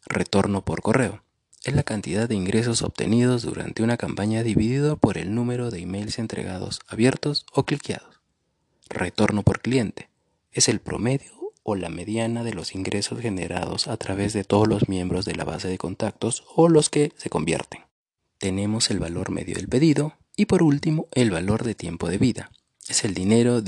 Retorno 0.06 0.64
por 0.64 0.82
correo. 0.82 1.22
Es 1.66 1.76
la 1.76 1.84
cantidad 1.84 2.30
de 2.30 2.36
ingresos 2.36 2.82
obtenidos 2.82 3.42
durante 3.42 3.84
una 3.84 3.98
campaña 3.98 4.42
dividido 4.42 4.96
por 4.96 5.18
el 5.18 5.36
número 5.36 5.70
de 5.70 5.82
emails 5.82 6.18
entregados 6.18 6.80
abiertos 6.88 7.46
o 7.52 7.66
cliqueados. 7.66 8.22
Retorno 8.88 9.44
por 9.44 9.60
cliente. 9.60 10.08
Es 10.54 10.70
el 10.70 10.80
promedio 10.80 11.41
o 11.64 11.76
la 11.76 11.90
mediana 11.90 12.44
de 12.44 12.54
los 12.54 12.76
ingresos 12.76 13.20
generados 13.20 13.88
a 13.88 13.98
través 13.98 14.34
de 14.34 14.44
todos 14.44 14.68
los 14.68 14.90
miembros 14.90 15.26
de 15.26 15.36
la 15.36 15.44
base 15.44 15.68
de 15.68 15.78
contactos 15.78 16.44
o 16.56 16.70
los 16.70 16.90
que 16.90 17.12
se 17.18 17.30
convierten. 17.30 17.82
Tenemos 18.38 18.90
el 18.90 19.00
valor 19.00 19.30
medio 19.30 19.56
del 19.56 19.68
pedido 19.68 20.14
y 20.36 20.46
por 20.46 20.64
último 20.64 21.08
el 21.14 21.32
valor 21.32 21.64
de 21.64 21.76
tiempo 21.76 22.10
de 22.10 22.18
vida. 22.18 22.52
Es 22.88 23.06
el 23.06 23.14
dinero 23.14 23.62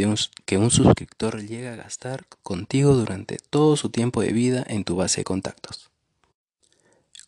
que 0.45 0.57
un 0.57 0.71
suscriptor 0.71 1.41
llega 1.41 1.73
a 1.73 1.77
gastar 1.77 2.25
contigo 2.41 2.93
durante 2.93 3.37
todo 3.37 3.77
su 3.77 3.89
tiempo 3.89 4.21
de 4.21 4.33
vida 4.33 4.65
en 4.67 4.83
tu 4.83 4.95
base 4.95 5.21
de 5.21 5.25
contactos. 5.25 5.91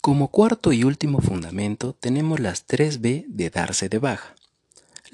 Como 0.01 0.29
cuarto 0.29 0.71
y 0.71 0.83
último 0.83 1.19
fundamento 1.19 1.95
tenemos 1.99 2.39
las 2.39 2.67
3B 2.67 3.25
de 3.27 3.49
darse 3.49 3.89
de 3.89 3.99
baja. 3.99 4.34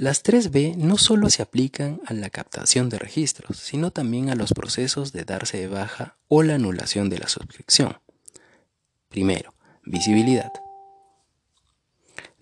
Las 0.02 0.24
3B 0.24 0.78
no 0.78 0.98
solo 0.98 1.30
se 1.30 1.44
aplican 1.44 2.02
a 2.08 2.16
la 2.16 2.32
captación 2.32 2.90
de 2.90 2.98
registros, 2.98 3.58
sino 3.58 3.92
también 3.92 4.32
a 4.32 4.36
los 4.36 4.52
procesos 4.52 5.14
de 5.14 5.26
darse 5.26 5.60
de 5.60 5.68
baja 5.68 6.18
o 6.28 6.42
la 6.42 6.56
anulación 6.56 7.08
de 7.12 7.20
la 7.20 7.28
suscripción. 7.28 8.00
Primero, 9.10 9.54
visibilidad. 9.86 10.52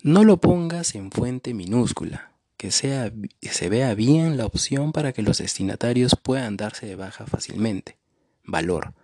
No 0.02 0.24
lo 0.24 0.38
pongas 0.38 0.94
en 0.94 1.10
fuente 1.10 1.52
minúscula, 1.52 2.32
que, 2.56 2.70
sea, 2.70 3.12
que 3.42 3.50
se 3.50 3.68
vea 3.68 3.94
bien 3.94 4.38
la 4.38 4.46
opción 4.46 4.92
para 4.92 5.12
que 5.12 5.20
los 5.20 5.36
destinatarios 5.36 6.16
puedan 6.16 6.56
darse 6.56 6.86
de 6.86 6.96
baja 6.96 7.26
fácilmente. 7.26 7.98
Valor. 8.42 8.94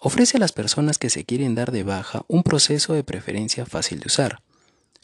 Ofrece 0.00 0.36
a 0.36 0.40
las 0.40 0.52
personas 0.52 0.98
que 0.98 1.08
se 1.08 1.24
quieren 1.24 1.54
dar 1.54 1.72
de 1.72 1.82
baja 1.82 2.26
un 2.28 2.42
proceso 2.42 2.92
de 2.92 3.04
preferencia 3.04 3.64
fácil 3.64 4.00
de 4.00 4.08
usar 4.08 4.42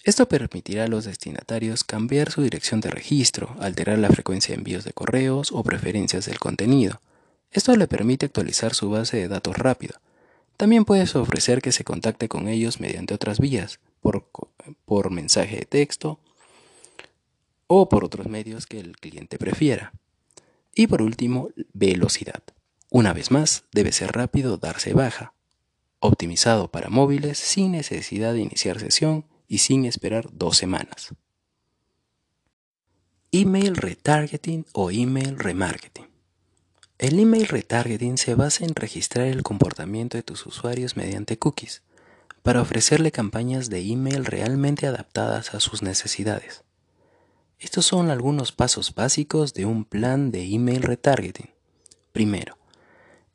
esto 0.04 0.26
permitirá 0.26 0.85
a 0.85 0.88
los 0.88 1.04
destinatarios 1.04 1.85
cambiar 1.85 2.30
su 2.30 2.42
dirección 2.42 2.80
de 2.80 2.90
registro, 2.90 3.54
alterar 3.61 3.99
la 3.99 4.09
frecuencia 4.09 4.52
de 4.52 4.59
envíos 4.59 4.85
de 4.85 4.92
correos 4.92 5.52
o 5.52 5.62
preferencias 5.62 6.26
del 6.26 6.40
contenido. 6.40 7.00
Esto 7.52 7.76
le 7.76 7.87
permite 7.87 8.26
actualizar 8.26 8.75
su 8.75 8.90
base 8.90 9.18
de 9.18 9.28
datos 9.28 9.56
rápido. 9.56 10.00
También 10.56 10.85
puedes 10.85 11.14
ofrecer 11.14 11.62
que 11.62 11.71
se 11.71 11.85
contacte 11.85 12.28
con 12.28 12.49
ellos 12.49 12.80
mediante 12.80 13.14
otras 13.14 13.38
vías, 13.38 13.78
por, 14.00 14.28
por 14.85 15.11
mensaje 15.11 15.56
de 15.56 15.66
texto 15.66 16.18
o 17.68 17.88
por 17.88 18.04
otros 18.04 18.26
medios 18.26 18.66
que 18.66 18.80
el 18.80 18.97
cliente 18.97 19.38
prefiera. 19.38 19.92
Y 20.75 20.88
por 20.88 21.00
último, 21.00 21.50
velocidad. 21.73 22.42
Una 22.90 23.12
vez 23.12 23.30
más, 23.30 23.64
debe 23.73 23.92
ser 23.92 24.12
rápido 24.12 24.56
darse 24.56 24.94
baja. 24.94 25.32
Optimizado 26.00 26.68
para 26.73 26.88
móviles 26.88 27.38
sin 27.38 27.73
necesidad 27.73 28.32
de 28.32 28.40
iniciar 28.40 28.80
sesión 28.80 29.26
y 29.52 29.59
sin 29.59 29.85
esperar 29.85 30.30
dos 30.32 30.56
semanas. 30.56 31.14
Email 33.32 33.76
retargeting 33.76 34.64
o 34.73 34.90
email 34.90 35.38
remarketing. 35.38 36.06
El 36.97 37.18
email 37.18 37.47
retargeting 37.47 38.16
se 38.16 38.35
basa 38.35 38.64
en 38.64 38.75
registrar 38.75 39.26
el 39.26 39.42
comportamiento 39.42 40.16
de 40.16 40.23
tus 40.23 40.47
usuarios 40.47 40.97
mediante 40.97 41.38
cookies 41.38 41.82
para 42.42 42.62
ofrecerle 42.62 43.12
campañas 43.12 43.68
de 43.68 43.80
email 43.80 44.25
realmente 44.25 44.87
adaptadas 44.87 45.52
a 45.52 45.61
sus 45.61 45.82
necesidades. 45.82 46.64
Estos 47.59 47.85
son 47.85 48.11
algunos 48.11 48.52
pasos 48.52 48.94
básicos 48.94 49.52
de 49.52 49.66
un 49.66 49.85
plan 49.85 50.30
de 50.30 50.44
email 50.44 50.80
retargeting. 50.80 51.50
Primero, 52.12 52.56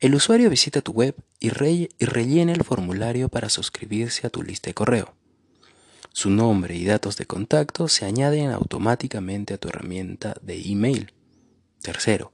el 0.00 0.16
usuario 0.16 0.50
visita 0.50 0.80
tu 0.80 0.90
web 0.90 1.14
y, 1.38 1.50
rellena 1.50 2.52
el 2.52 2.64
formulario 2.64 3.28
para 3.28 3.48
suscribirse 3.48 4.26
a 4.26 4.30
tu 4.30 4.42
lista 4.42 4.68
de 4.68 4.74
correo. 4.74 5.14
Su 6.12 6.30
nombre 6.30 6.74
y 6.74 6.84
datos 6.84 7.16
de 7.16 7.26
contacto 7.26 7.88
se 7.88 8.04
añaden 8.04 8.50
automáticamente 8.50 9.54
a 9.54 9.58
tu 9.58 9.68
herramienta 9.68 10.34
de 10.42 10.60
email. 10.60 11.12
Tercero, 11.80 12.32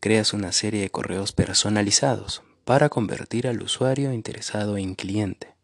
creas 0.00 0.32
una 0.32 0.52
serie 0.52 0.82
de 0.82 0.90
correos 0.90 1.32
personalizados 1.32 2.42
para 2.64 2.88
convertir 2.88 3.48
al 3.48 3.62
usuario 3.62 4.12
interesado 4.12 4.76
en 4.76 4.94
cliente. 4.94 5.54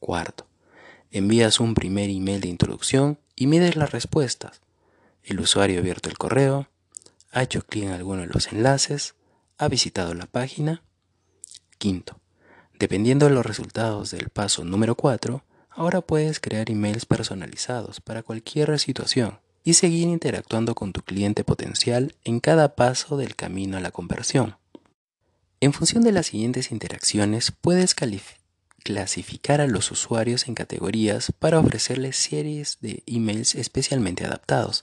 Cuarto, 0.00 0.46
envías 1.10 1.60
un 1.60 1.74
primer 1.74 2.10
email 2.10 2.40
de 2.40 2.48
introducción 2.48 3.18
y 3.36 3.46
mides 3.46 3.76
las 3.76 3.90
respuestas. 3.90 4.60
El 5.22 5.40
usuario 5.40 5.78
ha 5.78 5.80
abierto 5.80 6.08
el 6.08 6.18
correo, 6.18 6.68
ha 7.30 7.42
hecho 7.42 7.62
clic 7.62 7.84
en 7.84 7.90
alguno 7.90 8.22
de 8.22 8.28
los 8.28 8.52
enlaces, 8.52 9.14
ha 9.58 9.68
visitado 9.68 10.14
la 10.14 10.26
página. 10.26 10.82
Quinto, 11.78 12.20
dependiendo 12.78 13.26
de 13.26 13.34
los 13.34 13.44
resultados 13.44 14.10
del 14.10 14.30
paso 14.30 14.64
número 14.64 14.94
4, 14.94 15.44
Ahora 15.78 16.00
puedes 16.00 16.40
crear 16.40 16.72
emails 16.72 17.06
personalizados 17.06 18.00
para 18.00 18.24
cualquier 18.24 18.76
situación 18.80 19.38
y 19.62 19.74
seguir 19.74 20.08
interactuando 20.08 20.74
con 20.74 20.92
tu 20.92 21.02
cliente 21.02 21.44
potencial 21.44 22.16
en 22.24 22.40
cada 22.40 22.74
paso 22.74 23.16
del 23.16 23.36
camino 23.36 23.76
a 23.76 23.80
la 23.80 23.92
conversión. 23.92 24.56
En 25.60 25.72
función 25.72 26.02
de 26.02 26.10
las 26.10 26.26
siguientes 26.26 26.72
interacciones, 26.72 27.52
puedes 27.52 27.94
clasificar 28.82 29.60
a 29.60 29.68
los 29.68 29.92
usuarios 29.92 30.48
en 30.48 30.56
categorías 30.56 31.30
para 31.38 31.60
ofrecerles 31.60 32.16
series 32.16 32.78
de 32.80 33.04
emails 33.06 33.54
especialmente 33.54 34.24
adaptados. 34.24 34.82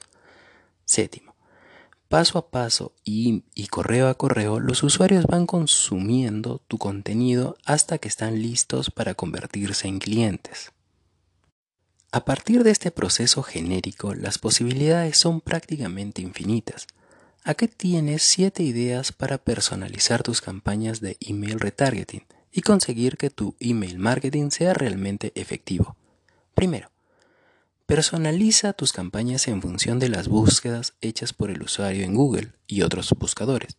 Séptimo, 0.85 1.35
paso 2.07 2.37
a 2.37 2.49
paso 2.49 2.93
y, 3.03 3.43
y, 3.53 3.67
correo 3.67 4.07
a 4.07 4.13
correo, 4.13 4.61
los 4.61 4.81
usuarios 4.81 5.25
van 5.25 5.45
consumiendo 5.45 6.61
tu 6.69 6.77
contenido 6.77 7.57
hasta 7.65 7.97
que 7.97 8.07
están 8.07 8.41
listos 8.41 8.91
para 8.91 9.13
convertirse 9.13 9.89
en 9.89 9.99
clientes. 9.99 10.71
A 12.15 12.23
partir 12.23 12.63
de 12.63 12.71
este 12.71 12.91
proceso 12.91 13.43
genérico, 13.43 14.15
las 14.15 14.37
posibilidades 14.37 15.17
son 15.17 15.41
prácticamente 15.41 16.21
infinitas. 16.21 16.87
Aquí 17.43 17.67
tienes 17.67 18.23
7 18.23 18.63
ideas 18.63 19.11
para 19.11 19.37
personalizar 19.37 20.23
tus 20.23 20.39
campañas 20.39 21.01
de 21.01 21.17
email 21.19 21.59
retargeting 21.59 22.23
y 22.53 22.61
conseguir 22.61 23.17
que 23.17 23.31
tu 23.31 23.57
email 23.59 23.99
marketing 23.99 24.51
sea 24.51 24.73
realmente 24.73 25.33
efectivo. 25.35 25.97
Primero, 26.53 26.89
personaliza 27.85 28.71
tus 28.71 28.93
campañas 28.93 29.49
en 29.49 29.61
función 29.61 29.99
de 29.99 30.07
las 30.07 30.29
búsquedas 30.29 30.93
hechas 31.01 31.33
por 31.33 31.51
el 31.51 31.61
usuario 31.63 32.05
en 32.05 32.13
Google 32.13 32.53
y 32.65 32.83
otros 32.83 33.13
buscadores. 33.19 33.75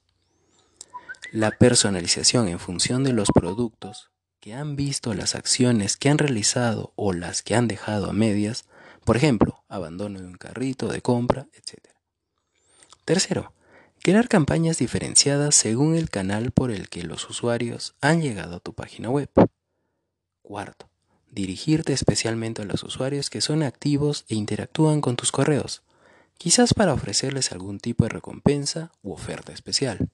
La 1.32 1.52
personalización 1.52 2.48
en 2.48 2.58
función 2.58 3.02
de 3.02 3.14
los 3.14 3.30
productos 3.32 4.10
que 4.46 4.54
han 4.54 4.76
visto 4.76 5.12
las 5.12 5.34
acciones 5.34 5.96
que 5.96 6.08
han 6.08 6.18
realizado 6.18 6.92
o 6.94 7.12
las 7.12 7.42
que 7.42 7.56
han 7.56 7.66
dejado 7.66 8.08
a 8.08 8.12
medias, 8.12 8.64
por 9.04 9.16
ejemplo, 9.16 9.64
abandono 9.66 10.20
de 10.20 10.26
un 10.28 10.36
carrito 10.36 10.86
de 10.86 11.02
compra, 11.02 11.48
etc. 11.52 11.84
Tercero, 13.04 13.52
crear 14.02 14.28
campañas 14.28 14.78
diferenciadas 14.78 15.56
según 15.56 15.96
el 15.96 16.10
canal 16.10 16.52
por 16.52 16.70
el 16.70 16.88
que 16.88 17.02
los 17.02 17.28
usuarios 17.28 17.96
han 18.00 18.22
llegado 18.22 18.54
a 18.54 18.60
tu 18.60 18.72
página 18.72 19.10
web. 19.10 19.30
Cuarto, 20.42 20.88
dirigirte 21.28 21.92
especialmente 21.92 22.62
a 22.62 22.66
los 22.66 22.84
usuarios 22.84 23.30
que 23.30 23.40
son 23.40 23.64
activos 23.64 24.26
e 24.28 24.36
interactúan 24.36 25.00
con 25.00 25.16
tus 25.16 25.32
correos, 25.32 25.82
quizás 26.38 26.72
para 26.72 26.94
ofrecerles 26.94 27.50
algún 27.50 27.80
tipo 27.80 28.04
de 28.04 28.10
recompensa 28.10 28.92
u 29.02 29.10
oferta 29.12 29.52
especial. 29.52 30.08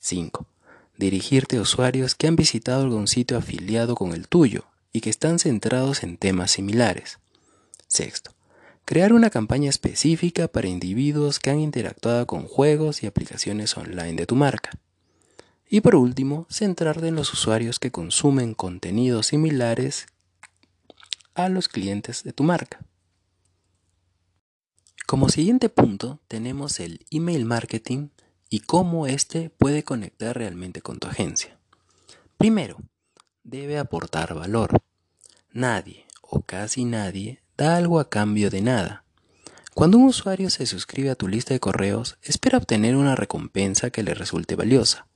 5. 0.00 0.51
Dirigirte 0.96 1.56
a 1.56 1.62
usuarios 1.62 2.14
que 2.14 2.26
han 2.26 2.36
visitado 2.36 2.82
algún 2.82 3.08
sitio 3.08 3.38
afiliado 3.38 3.94
con 3.94 4.12
el 4.12 4.28
tuyo 4.28 4.64
y 4.92 5.00
que 5.00 5.10
están 5.10 5.38
centrados 5.38 6.02
en 6.02 6.16
temas 6.16 6.50
similares. 6.50 7.18
Sexto, 7.88 8.32
crear 8.84 9.12
una 9.12 9.30
campaña 9.30 9.70
específica 9.70 10.48
para 10.48 10.68
individuos 10.68 11.38
que 11.38 11.50
han 11.50 11.60
interactuado 11.60 12.26
con 12.26 12.46
juegos 12.46 13.02
y 13.02 13.06
aplicaciones 13.06 13.76
online 13.76 14.14
de 14.14 14.26
tu 14.26 14.36
marca. 14.36 14.70
Y 15.68 15.80
por 15.80 15.94
último, 15.96 16.46
centrarte 16.50 17.08
en 17.08 17.16
los 17.16 17.32
usuarios 17.32 17.78
que 17.78 17.90
consumen 17.90 18.54
contenidos 18.54 19.28
similares 19.28 20.06
a 21.34 21.48
los 21.48 21.68
clientes 21.68 22.24
de 22.24 22.32
tu 22.32 22.44
marca. 22.44 22.84
Como 25.06 25.28
siguiente 25.28 25.68
punto 25.68 26.20
tenemos 26.28 26.80
el 26.80 27.04
email 27.10 27.44
marketing 27.44 28.08
y 28.52 28.60
cómo 28.60 29.06
éste 29.06 29.48
puede 29.48 29.82
conectar 29.82 30.36
realmente 30.36 30.82
con 30.82 30.98
tu 30.98 31.08
agencia. 31.08 31.58
Primero, 32.36 32.76
debe 33.44 33.78
aportar 33.78 34.34
valor. 34.34 34.78
Nadie 35.52 36.04
o 36.20 36.42
casi 36.42 36.84
nadie 36.84 37.40
da 37.56 37.76
algo 37.76 37.98
a 37.98 38.10
cambio 38.10 38.50
de 38.50 38.60
nada. 38.60 39.04
Cuando 39.72 39.96
un 39.96 40.04
usuario 40.04 40.50
se 40.50 40.66
suscribe 40.66 41.08
a 41.08 41.14
tu 41.14 41.28
lista 41.28 41.54
de 41.54 41.60
correos, 41.60 42.18
espera 42.20 42.58
obtener 42.58 42.94
una 42.94 43.16
recompensa 43.16 43.88
que 43.88 44.02
le 44.02 44.12
resulte 44.12 44.54
valiosa. 44.54 45.06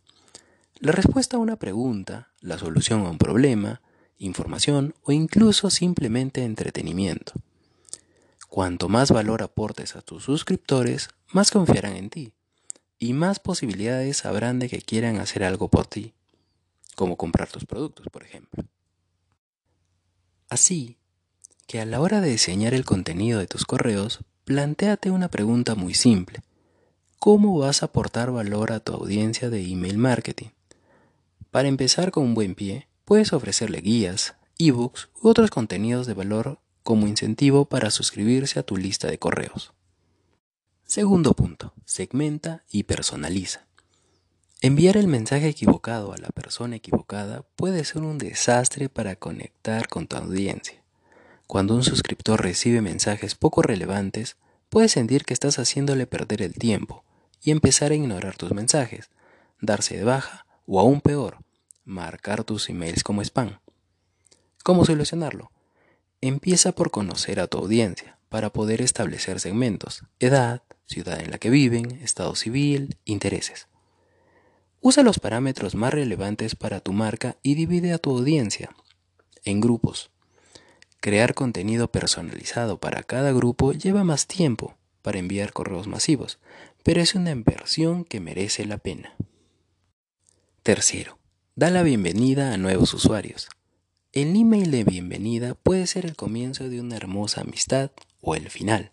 La 0.78 0.92
respuesta 0.92 1.36
a 1.36 1.40
una 1.40 1.56
pregunta, 1.56 2.32
la 2.40 2.56
solución 2.56 3.04
a 3.04 3.10
un 3.10 3.18
problema, 3.18 3.82
información 4.16 4.94
o 5.02 5.12
incluso 5.12 5.68
simplemente 5.68 6.42
entretenimiento. 6.42 7.34
Cuanto 8.48 8.88
más 8.88 9.10
valor 9.10 9.42
aportes 9.42 9.94
a 9.94 10.00
tus 10.00 10.22
suscriptores, 10.22 11.10
más 11.34 11.50
confiarán 11.50 11.96
en 11.96 12.08
ti 12.08 12.32
y 12.98 13.12
más 13.12 13.38
posibilidades 13.38 14.24
habrán 14.24 14.58
de 14.58 14.68
que 14.68 14.80
quieran 14.80 15.18
hacer 15.18 15.44
algo 15.44 15.68
por 15.68 15.86
ti, 15.86 16.14
como 16.94 17.16
comprar 17.16 17.48
tus 17.48 17.64
productos, 17.64 18.06
por 18.10 18.22
ejemplo. 18.22 18.64
Así 20.48 20.96
que 21.66 21.80
a 21.80 21.86
la 21.86 22.00
hora 22.00 22.20
de 22.20 22.30
diseñar 22.30 22.74
el 22.74 22.84
contenido 22.84 23.38
de 23.38 23.46
tus 23.46 23.64
correos, 23.64 24.20
plantéate 24.44 25.10
una 25.10 25.28
pregunta 25.28 25.74
muy 25.74 25.94
simple. 25.94 26.40
¿Cómo 27.18 27.58
vas 27.58 27.82
a 27.82 27.86
aportar 27.86 28.30
valor 28.30 28.72
a 28.72 28.80
tu 28.80 28.92
audiencia 28.92 29.50
de 29.50 29.66
email 29.66 29.98
marketing? 29.98 30.50
Para 31.50 31.68
empezar 31.68 32.12
con 32.12 32.24
un 32.24 32.34
buen 32.34 32.54
pie, 32.54 32.86
puedes 33.04 33.32
ofrecerle 33.32 33.80
guías, 33.80 34.34
ebooks 34.58 35.08
u 35.20 35.28
otros 35.28 35.50
contenidos 35.50 36.06
de 36.06 36.14
valor 36.14 36.60
como 36.82 37.08
incentivo 37.08 37.64
para 37.64 37.90
suscribirse 37.90 38.60
a 38.60 38.62
tu 38.62 38.76
lista 38.76 39.08
de 39.08 39.18
correos. 39.18 39.72
Segundo 40.86 41.34
punto, 41.34 41.74
segmenta 41.84 42.62
y 42.70 42.84
personaliza. 42.84 43.66
Enviar 44.60 44.96
el 44.96 45.08
mensaje 45.08 45.48
equivocado 45.48 46.12
a 46.12 46.16
la 46.16 46.28
persona 46.28 46.76
equivocada 46.76 47.42
puede 47.56 47.84
ser 47.84 48.02
un 48.02 48.18
desastre 48.18 48.88
para 48.88 49.16
conectar 49.16 49.88
con 49.88 50.06
tu 50.06 50.16
audiencia. 50.16 50.80
Cuando 51.48 51.74
un 51.74 51.82
suscriptor 51.82 52.40
recibe 52.40 52.82
mensajes 52.82 53.34
poco 53.34 53.62
relevantes, 53.62 54.36
puede 54.68 54.88
sentir 54.88 55.24
que 55.24 55.34
estás 55.34 55.58
haciéndole 55.58 56.06
perder 56.06 56.40
el 56.40 56.54
tiempo 56.54 57.04
y 57.42 57.50
empezar 57.50 57.90
a 57.90 57.96
ignorar 57.96 58.36
tus 58.36 58.52
mensajes, 58.52 59.10
darse 59.60 59.96
de 59.96 60.04
baja 60.04 60.46
o 60.66 60.78
aún 60.78 61.00
peor, 61.00 61.38
marcar 61.84 62.44
tus 62.44 62.70
emails 62.70 63.02
como 63.02 63.22
spam. 63.22 63.58
¿Cómo 64.62 64.84
solucionarlo? 64.84 65.50
Empieza 66.20 66.70
por 66.70 66.92
conocer 66.92 67.40
a 67.40 67.48
tu 67.48 67.58
audiencia 67.58 68.18
para 68.28 68.52
poder 68.52 68.80
establecer 68.82 69.40
segmentos, 69.40 70.04
edad, 70.20 70.62
ciudad 70.86 71.20
en 71.20 71.30
la 71.30 71.38
que 71.38 71.50
viven, 71.50 71.90
estado 72.02 72.34
civil, 72.34 72.96
intereses. 73.04 73.68
Usa 74.80 75.02
los 75.02 75.18
parámetros 75.18 75.74
más 75.74 75.92
relevantes 75.92 76.54
para 76.54 76.80
tu 76.80 76.92
marca 76.92 77.36
y 77.42 77.54
divide 77.54 77.92
a 77.92 77.98
tu 77.98 78.10
audiencia 78.10 78.70
en 79.44 79.60
grupos. 79.60 80.10
Crear 81.00 81.34
contenido 81.34 81.90
personalizado 81.90 82.78
para 82.78 83.02
cada 83.02 83.32
grupo 83.32 83.72
lleva 83.72 84.04
más 84.04 84.26
tiempo 84.26 84.76
para 85.02 85.18
enviar 85.18 85.52
correos 85.52 85.86
masivos, 85.86 86.38
pero 86.82 87.00
es 87.00 87.14
una 87.14 87.30
inversión 87.30 88.04
que 88.04 88.20
merece 88.20 88.64
la 88.64 88.78
pena. 88.78 89.14
Tercero, 90.62 91.18
da 91.54 91.70
la 91.70 91.82
bienvenida 91.82 92.52
a 92.52 92.56
nuevos 92.56 92.92
usuarios. 92.92 93.48
El 94.12 94.34
email 94.34 94.70
de 94.70 94.82
bienvenida 94.82 95.54
puede 95.54 95.86
ser 95.86 96.06
el 96.06 96.16
comienzo 96.16 96.68
de 96.68 96.80
una 96.80 96.96
hermosa 96.96 97.42
amistad 97.42 97.90
o 98.20 98.34
el 98.34 98.50
final. 98.50 98.90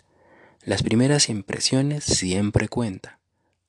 Las 0.66 0.82
primeras 0.82 1.28
impresiones 1.28 2.06
siempre 2.06 2.70
cuentan, 2.70 3.18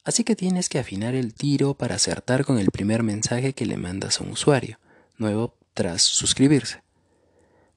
así 0.04 0.22
que 0.22 0.36
tienes 0.36 0.68
que 0.68 0.78
afinar 0.78 1.16
el 1.16 1.34
tiro 1.34 1.74
para 1.74 1.96
acertar 1.96 2.44
con 2.44 2.60
el 2.60 2.70
primer 2.70 3.02
mensaje 3.02 3.52
que 3.52 3.66
le 3.66 3.76
mandas 3.76 4.20
a 4.20 4.24
un 4.24 4.30
usuario 4.30 4.78
nuevo 5.18 5.56
tras 5.74 6.02
suscribirse. 6.02 6.84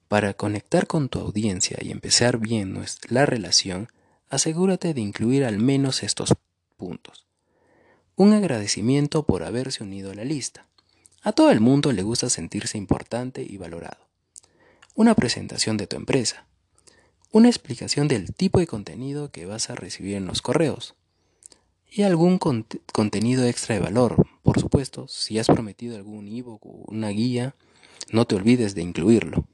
Para 0.06 0.34
conectar 0.34 0.86
con 0.86 1.08
tu 1.08 1.18
audiencia 1.18 1.78
y 1.80 1.90
empezar 1.90 2.38
bien 2.38 2.80
la 3.08 3.26
relación, 3.26 3.88
asegúrate 4.30 4.94
de 4.94 5.00
incluir 5.00 5.44
al 5.44 5.58
menos 5.58 6.04
estos 6.04 6.34
puntos. 6.76 7.26
Un 8.14 8.32
agradecimiento 8.32 9.24
por 9.24 9.42
haberse 9.42 9.82
unido 9.82 10.12
a 10.12 10.14
la 10.14 10.24
lista. 10.24 10.68
A 11.22 11.32
todo 11.32 11.50
el 11.50 11.58
mundo 11.58 11.90
le 11.90 12.04
gusta 12.04 12.30
sentirse 12.30 12.78
importante 12.78 13.42
y 13.42 13.56
valorado. 13.56 14.06
Una 14.94 15.16
presentación 15.16 15.76
de 15.76 15.88
tu 15.88 15.96
empresa 15.96 16.47
una 17.30 17.48
explicación 17.48 18.08
del 18.08 18.32
tipo 18.32 18.58
de 18.58 18.66
contenido 18.66 19.30
que 19.30 19.46
vas 19.46 19.70
a 19.70 19.74
recibir 19.74 20.16
en 20.16 20.26
los 20.26 20.40
correos 20.40 20.94
y 21.90 22.02
algún 22.02 22.38
contenido 22.38 23.44
extra 23.44 23.74
de 23.74 23.80
valor. 23.80 24.26
Por 24.42 24.60
supuesto, 24.60 25.08
si 25.08 25.38
has 25.38 25.46
prometido 25.46 25.96
algún 25.96 26.28
ebook 26.28 26.64
o 26.66 26.84
una 26.88 27.08
guía, 27.08 27.54
no 28.10 28.26
te 28.26 28.34
olvides 28.34 28.74
de 28.74 28.82
incluirlo. 28.82 29.46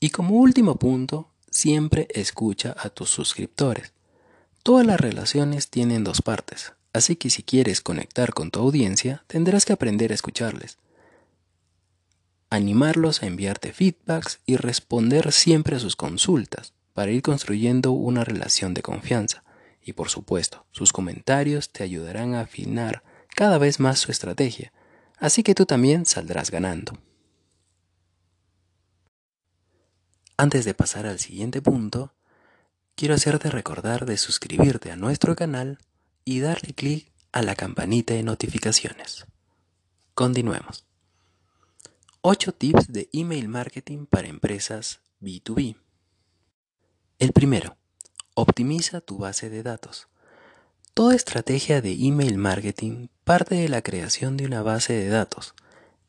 Y 0.00 0.10
como 0.10 0.36
último 0.36 0.76
punto, 0.76 1.30
siempre 1.50 2.08
escucha 2.10 2.74
a 2.78 2.90
tus 2.90 3.10
suscriptores. 3.10 3.92
Todas 4.62 4.86
las 4.86 5.00
relaciones 5.00 5.68
tienen 5.68 6.04
dos 6.04 6.22
partes, 6.22 6.72
así 6.92 7.16
que 7.16 7.30
si 7.30 7.42
quieres 7.42 7.80
conectar 7.80 8.32
con 8.32 8.50
tu 8.50 8.60
audiencia, 8.60 9.24
tendrás 9.26 9.64
que 9.64 9.72
aprender 9.72 10.12
a 10.12 10.14
escucharles 10.14 10.78
animarlos 12.50 13.22
a 13.22 13.26
enviarte 13.26 13.72
feedbacks 13.72 14.40
y 14.44 14.56
responder 14.56 15.32
siempre 15.32 15.76
a 15.76 15.78
sus 15.78 15.96
consultas 15.96 16.74
para 16.92 17.12
ir 17.12 17.22
construyendo 17.22 17.92
una 17.92 18.24
relación 18.24 18.74
de 18.74 18.82
confianza. 18.82 19.44
Y 19.82 19.92
por 19.94 20.10
supuesto, 20.10 20.66
sus 20.72 20.92
comentarios 20.92 21.70
te 21.70 21.84
ayudarán 21.84 22.34
a 22.34 22.42
afinar 22.42 23.02
cada 23.34 23.56
vez 23.56 23.80
más 23.80 24.00
su 24.00 24.10
estrategia, 24.10 24.72
así 25.18 25.42
que 25.42 25.54
tú 25.54 25.64
también 25.64 26.04
saldrás 26.04 26.50
ganando. 26.50 26.98
Antes 30.36 30.64
de 30.64 30.74
pasar 30.74 31.06
al 31.06 31.18
siguiente 31.18 31.62
punto, 31.62 32.12
quiero 32.96 33.14
hacerte 33.14 33.50
recordar 33.50 34.06
de 34.06 34.16
suscribirte 34.16 34.90
a 34.90 34.96
nuestro 34.96 35.36
canal 35.36 35.78
y 36.24 36.40
darle 36.40 36.74
clic 36.74 37.12
a 37.32 37.42
la 37.42 37.54
campanita 37.54 38.14
de 38.14 38.22
notificaciones. 38.22 39.26
Continuemos. 40.14 40.89
8 42.22 42.52
tips 42.52 42.92
de 42.92 43.08
email 43.14 43.48
marketing 43.48 44.04
para 44.04 44.28
empresas 44.28 45.00
B2B. 45.22 45.76
El 47.18 47.32
primero, 47.32 47.78
optimiza 48.34 49.00
tu 49.00 49.16
base 49.16 49.48
de 49.48 49.62
datos. 49.62 50.08
Toda 50.92 51.14
estrategia 51.14 51.80
de 51.80 51.92
email 51.94 52.36
marketing 52.36 53.08
parte 53.24 53.54
de 53.54 53.70
la 53.70 53.80
creación 53.80 54.36
de 54.36 54.44
una 54.44 54.60
base 54.60 54.92
de 54.92 55.08
datos. 55.08 55.54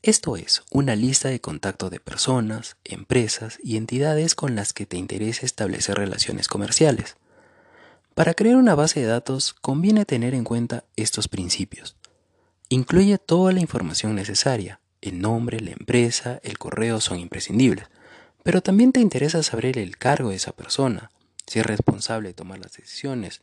Esto 0.01 0.35
es, 0.35 0.63
una 0.69 0.97
lista 0.97 1.29
de 1.29 1.39
contacto 1.39 1.89
de 1.89 2.01
personas, 2.01 2.75
empresas 2.83 3.57
y 3.63 3.77
entidades 3.77 4.35
con 4.35 4.53
las 4.53 4.73
que 4.73 4.85
te 4.85 4.97
interesa 4.97 5.45
establecer 5.45 5.95
relaciones 5.95 6.49
comerciales. 6.49 7.15
Para 8.15 8.33
crear 8.33 8.57
una 8.57 8.75
base 8.75 8.99
de 8.99 9.05
datos 9.05 9.53
conviene 9.53 10.03
tener 10.03 10.33
en 10.35 10.43
cuenta 10.43 10.83
estos 10.97 11.29
principios. 11.29 11.95
Incluye 12.67 13.17
toda 13.17 13.53
la 13.53 13.61
información 13.61 14.13
necesaria, 14.13 14.80
el 15.01 15.19
nombre, 15.19 15.59
la 15.59 15.71
empresa, 15.71 16.39
el 16.43 16.57
correo 16.57 17.01
son 17.01 17.19
imprescindibles, 17.19 17.87
pero 18.43 18.61
también 18.61 18.91
te 18.91 18.99
interesa 18.99 19.43
saber 19.43 19.77
el 19.77 19.97
cargo 19.97 20.29
de 20.29 20.35
esa 20.35 20.51
persona, 20.51 21.11
si 21.45 21.59
es 21.59 21.65
responsable 21.65 22.29
de 22.29 22.33
tomar 22.33 22.59
las 22.59 22.73
decisiones, 22.73 23.41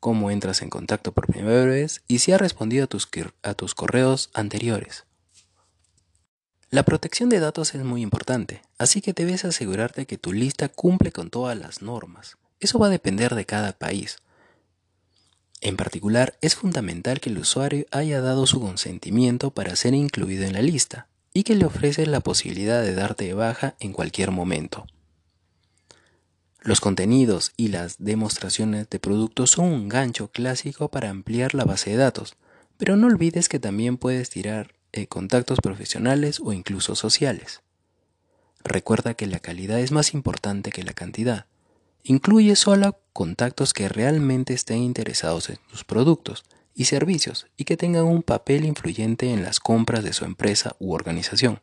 cómo 0.00 0.30
entras 0.30 0.62
en 0.62 0.70
contacto 0.70 1.12
por 1.12 1.28
primera 1.28 1.64
vez 1.64 2.02
y 2.08 2.18
si 2.18 2.32
ha 2.32 2.38
respondido 2.38 2.84
a 2.84 3.54
tus, 3.54 3.74
correos 3.74 4.30
anteriores. 4.34 5.04
La 6.70 6.84
protección 6.84 7.28
de 7.28 7.38
datos 7.38 7.74
es 7.74 7.84
muy 7.84 8.02
importante, 8.02 8.62
así 8.78 9.02
que 9.02 9.12
debes 9.12 9.44
asegurarte 9.44 10.06
que 10.06 10.18
tu 10.18 10.32
lista 10.32 10.68
cumple 10.68 11.12
con 11.12 11.30
todas 11.30 11.56
las 11.56 11.82
normas. 11.82 12.38
Eso 12.60 12.78
va 12.78 12.86
a 12.86 12.90
depender 12.90 13.34
de 13.34 13.44
cada 13.44 13.72
país. 13.72 14.21
En 15.62 15.76
particular, 15.76 16.36
es 16.40 16.56
fundamental 16.56 17.20
que 17.20 17.30
el 17.30 17.38
usuario 17.38 17.86
haya 17.92 18.20
dado 18.20 18.48
su 18.48 18.60
consentimiento 18.60 19.52
para 19.52 19.76
ser 19.76 19.94
incluido 19.94 20.42
en 20.44 20.54
la 20.54 20.60
lista 20.60 21.06
y 21.32 21.44
que 21.44 21.54
le 21.54 21.64
ofreces 21.64 22.08
la 22.08 22.18
posibilidad 22.18 22.82
de 22.82 22.94
darte 22.94 23.26
de 23.26 23.34
baja 23.34 23.76
en 23.78 23.92
cualquier 23.92 24.32
momento. 24.32 24.88
Los 26.62 26.80
contenidos 26.80 27.52
y 27.56 27.68
las 27.68 27.96
demostraciones 27.98 28.90
de 28.90 28.98
productos 28.98 29.52
son 29.52 29.66
un 29.66 29.88
gancho 29.88 30.32
clásico 30.32 30.90
para 30.90 31.10
ampliar 31.10 31.54
la 31.54 31.64
base 31.64 31.90
de 31.90 31.96
datos, 31.96 32.34
pero 32.76 32.96
no 32.96 33.06
olvides 33.06 33.48
que 33.48 33.60
también 33.60 33.98
puedes 33.98 34.30
tirar 34.30 34.74
eh, 34.90 35.06
contactos 35.06 35.60
profesionales 35.60 36.40
o 36.40 36.52
incluso 36.52 36.96
sociales. 36.96 37.62
Recuerda 38.64 39.14
que 39.14 39.28
la 39.28 39.38
calidad 39.38 39.78
es 39.78 39.92
más 39.92 40.12
importante 40.12 40.72
que 40.72 40.82
la 40.82 40.92
cantidad. 40.92 41.46
Incluye 42.04 42.56
solo 42.56 42.98
contactos 43.12 43.72
que 43.74 43.88
realmente 43.88 44.54
estén 44.54 44.78
interesados 44.78 45.50
en 45.50 45.58
tus 45.70 45.84
productos 45.84 46.44
y 46.74 46.86
servicios 46.86 47.46
y 47.56 47.64
que 47.64 47.76
tengan 47.76 48.04
un 48.04 48.22
papel 48.22 48.64
influyente 48.64 49.32
en 49.32 49.42
las 49.42 49.60
compras 49.60 50.02
de 50.02 50.12
su 50.12 50.24
empresa 50.24 50.74
u 50.78 50.92
organización. 50.94 51.60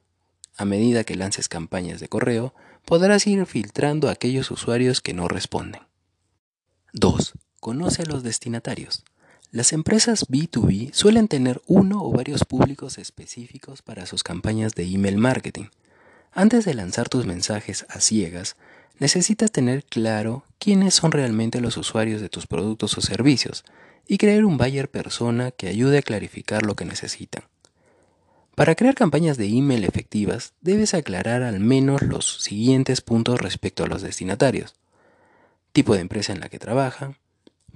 A 0.55 0.65
medida 0.65 1.03
que 1.03 1.15
lances 1.15 1.49
campañas 1.49 1.99
de 1.99 2.09
correo, 2.09 2.53
podrás 2.85 3.27
ir 3.27 3.45
filtrando 3.45 4.07
a 4.07 4.11
aquellos 4.11 4.51
usuarios 4.51 5.01
que 5.01 5.13
no 5.13 5.27
responden. 5.27 5.81
2. 6.93 7.33
Conoce 7.59 8.03
a 8.03 8.05
los 8.05 8.23
destinatarios. 8.23 9.03
Las 9.51 9.73
empresas 9.73 10.27
B2B 10.27 10.93
suelen 10.93 11.27
tener 11.27 11.61
uno 11.65 12.03
o 12.03 12.11
varios 12.11 12.45
públicos 12.45 12.97
específicos 12.97 13.81
para 13.81 14.05
sus 14.05 14.23
campañas 14.23 14.75
de 14.75 14.83
email 14.83 15.17
marketing. 15.17 15.65
Antes 16.31 16.65
de 16.65 16.75
lanzar 16.75 17.09
tus 17.09 17.25
mensajes 17.25 17.85
a 17.89 17.99
ciegas, 17.99 18.55
necesitas 18.99 19.51
tener 19.51 19.83
claro 19.83 20.43
quiénes 20.59 20.93
son 20.93 21.11
realmente 21.11 21.61
los 21.61 21.77
usuarios 21.77 22.21
de 22.21 22.29
tus 22.29 22.47
productos 22.47 22.97
o 22.97 23.01
servicios 23.01 23.63
y 24.07 24.17
crear 24.17 24.45
un 24.45 24.57
buyer 24.57 24.89
persona 24.89 25.51
que 25.51 25.67
ayude 25.67 25.99
a 25.99 26.01
clarificar 26.01 26.63
lo 26.63 26.75
que 26.75 26.85
necesitan. 26.85 27.43
Para 28.55 28.75
crear 28.75 28.93
campañas 28.93 29.37
de 29.37 29.47
email 29.47 29.85
efectivas, 29.85 30.53
debes 30.59 30.93
aclarar 30.93 31.43
al 31.43 31.61
menos 31.61 32.01
los 32.01 32.41
siguientes 32.41 32.99
puntos 32.99 33.39
respecto 33.39 33.85
a 33.85 33.87
los 33.87 34.01
destinatarios. 34.01 34.75
Tipo 35.71 35.93
de 35.95 36.01
empresa 36.01 36.33
en 36.33 36.41
la 36.41 36.49
que 36.49 36.59
trabajan, 36.59 37.15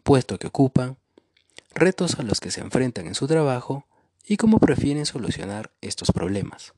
puesto 0.03 0.37
que 0.37 0.47
ocupan, 0.47 0.97
retos 1.73 2.19
a 2.19 2.23
los 2.23 2.41
que 2.41 2.51
se 2.51 2.59
enfrentan 2.59 3.07
en 3.07 3.15
su 3.15 3.27
trabajo 3.27 3.85
y 4.25 4.37
cómo 4.37 4.59
prefieren 4.59 5.05
solucionar 5.05 5.71
estos 5.81 6.11
problemas. 6.11 6.73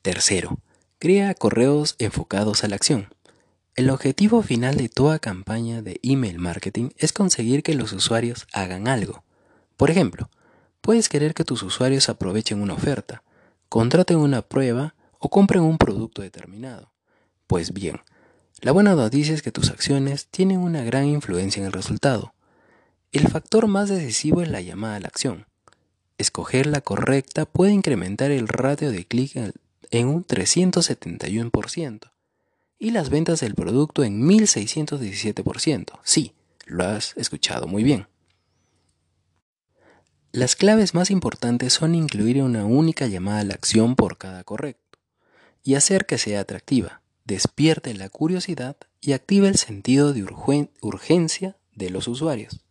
Tercero, 0.00 0.58
crea 0.98 1.34
correos 1.34 1.96
enfocados 1.98 2.64
a 2.64 2.68
la 2.68 2.76
acción. 2.76 3.08
El 3.76 3.90
objetivo 3.90 4.40
final 4.42 4.76
de 4.76 4.88
toda 4.88 5.18
campaña 5.18 5.82
de 5.82 5.98
email 6.04 6.38
marketing 6.38 6.90
es 6.96 7.12
conseguir 7.12 7.64
que 7.64 7.74
los 7.74 7.92
usuarios 7.92 8.46
hagan 8.52 8.86
algo. 8.86 9.24
Por 9.76 9.90
ejemplo, 9.90 10.30
puedes 10.80 11.08
querer 11.08 11.34
que 11.34 11.42
tus 11.42 11.64
usuarios 11.64 12.08
aprovechen 12.08 12.62
una 12.62 12.74
oferta, 12.74 13.24
contraten 13.68 14.18
una 14.18 14.42
prueba 14.42 14.94
o 15.18 15.28
compren 15.28 15.64
un 15.64 15.76
producto 15.76 16.22
determinado. 16.22 16.92
Pues 17.48 17.72
bien, 17.72 18.00
la 18.60 18.70
buena 18.70 18.94
noticia 18.94 19.34
es 19.34 19.42
que 19.42 19.50
tus 19.50 19.70
acciones 19.70 20.28
tienen 20.28 20.60
una 20.60 20.84
gran 20.84 21.06
influencia 21.06 21.58
en 21.58 21.66
el 21.66 21.72
resultado. 21.72 22.32
El 23.10 23.26
factor 23.26 23.66
más 23.66 23.88
decisivo 23.88 24.40
es 24.40 24.48
la 24.48 24.60
llamada 24.60 24.94
a 24.94 25.00
la 25.00 25.08
acción. 25.08 25.46
Escoger 26.16 26.68
la 26.68 26.80
correcta 26.80 27.44
puede 27.44 27.72
incrementar 27.72 28.30
el 28.30 28.46
ratio 28.46 28.92
de 28.92 29.04
clic 29.04 29.34
en 29.90 30.06
un 30.06 30.24
371% 30.24 32.13
y 32.84 32.90
las 32.90 33.08
ventas 33.08 33.40
del 33.40 33.54
producto 33.54 34.04
en 34.04 34.22
1617%. 34.22 36.00
Sí, 36.04 36.34
lo 36.66 36.84
has 36.84 37.16
escuchado 37.16 37.66
muy 37.66 37.82
bien. 37.82 38.08
Las 40.32 40.54
claves 40.54 40.92
más 40.92 41.10
importantes 41.10 41.72
son 41.72 41.94
incluir 41.94 42.42
una 42.42 42.66
única 42.66 43.06
llamada 43.06 43.40
a 43.40 43.44
la 43.44 43.54
acción 43.54 43.96
por 43.96 44.18
cada 44.18 44.44
correcto 44.44 44.98
y 45.62 45.76
hacer 45.76 46.04
que 46.04 46.18
sea 46.18 46.40
atractiva, 46.40 47.00
despierte 47.24 47.94
la 47.94 48.10
curiosidad 48.10 48.76
y 49.00 49.12
active 49.12 49.48
el 49.48 49.56
sentido 49.56 50.12
de 50.12 50.26
urgencia 50.82 51.56
de 51.72 51.88
los 51.88 52.06
usuarios. 52.06 52.66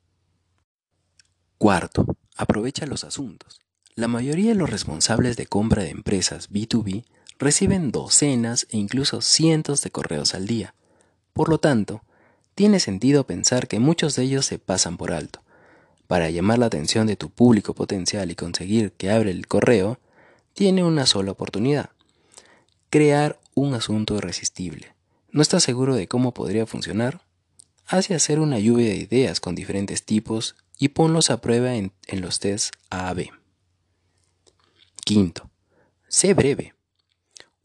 Cuarto, 1.58 2.06
aprovecha 2.36 2.86
los 2.86 3.04
asuntos. 3.04 3.62
La 3.96 4.08
mayoría 4.08 4.50
de 4.50 4.56
los 4.56 4.70
responsables 4.70 5.38
de 5.38 5.48
compra 5.48 5.82
de 5.82 5.90
empresas 5.90 6.52
B2B 6.52 7.06
reciben 7.44 7.92
docenas 7.92 8.68
e 8.70 8.78
incluso 8.78 9.22
cientos 9.22 9.82
de 9.82 9.92
correos 9.92 10.34
al 10.34 10.48
día. 10.48 10.74
Por 11.34 11.50
lo 11.50 11.58
tanto, 11.58 12.02
tiene 12.56 12.80
sentido 12.80 13.26
pensar 13.26 13.68
que 13.68 13.80
muchos 13.80 14.16
de 14.16 14.24
ellos 14.24 14.46
se 14.46 14.60
pasan 14.60 14.98
por 14.98 15.12
alto. 15.12 15.42
Para 16.08 16.30
llamar 16.30 16.60
la 16.60 16.68
atención 16.68 17.08
de 17.08 17.16
tu 17.16 17.30
público 17.30 17.74
potencial 17.74 18.30
y 18.30 18.36
conseguir 18.36 18.92
que 18.94 19.10
abra 19.10 19.32
el 19.32 19.48
correo, 19.48 20.00
tiene 20.54 20.84
una 20.84 21.06
sola 21.06 21.32
oportunidad. 21.32 21.90
Crear 22.90 23.40
un 23.56 23.74
asunto 23.74 24.16
irresistible. 24.16 24.94
¿No 25.32 25.42
estás 25.42 25.64
seguro 25.64 25.96
de 25.96 26.08
cómo 26.08 26.34
podría 26.34 26.68
funcionar? 26.68 27.22
Hace 27.88 28.14
hacer 28.14 28.40
una 28.40 28.60
lluvia 28.60 28.90
de 28.90 28.98
ideas 28.98 29.40
con 29.40 29.56
diferentes 29.56 30.04
tipos 30.04 30.56
y 30.78 30.90
ponlos 30.90 31.30
a 31.32 31.42
prueba 31.42 31.76
en, 31.76 31.92
los 32.12 32.40
tests 32.40 32.72
A-B. 32.90 33.32
Quinto, 35.04 35.50
sé 36.08 36.34
breve. 36.34 36.74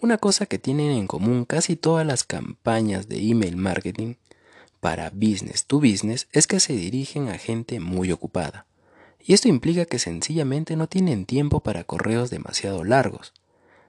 Una 0.00 0.16
cosa 0.16 0.46
que 0.46 0.61
tienen 0.61 0.92
en 0.92 1.08
común 1.08 1.44
casi 1.44 1.74
todas 1.74 2.06
las 2.06 2.22
campañas 2.22 3.08
de 3.08 3.18
email 3.18 3.56
marketing 3.56 4.14
para 4.78 5.11
business 5.11 5.66
to 5.66 5.80
business 5.80 6.28
es 6.30 6.46
que 6.46 6.61
se 6.61 6.74
dirigen 6.74 7.28
a 7.28 7.37
gente 7.37 7.80
muy 7.80 8.12
ocupada. 8.12 8.66
Y 9.18 9.34
esto 9.34 9.48
implica 9.48 9.87
que 9.87 9.98
sencillamente 9.98 10.76
no 10.76 10.87
tienen 10.87 11.26
tiempo 11.26 11.64
para 11.64 11.82
correos 11.82 12.30
demasiado 12.30 12.84
largos. 12.84 13.32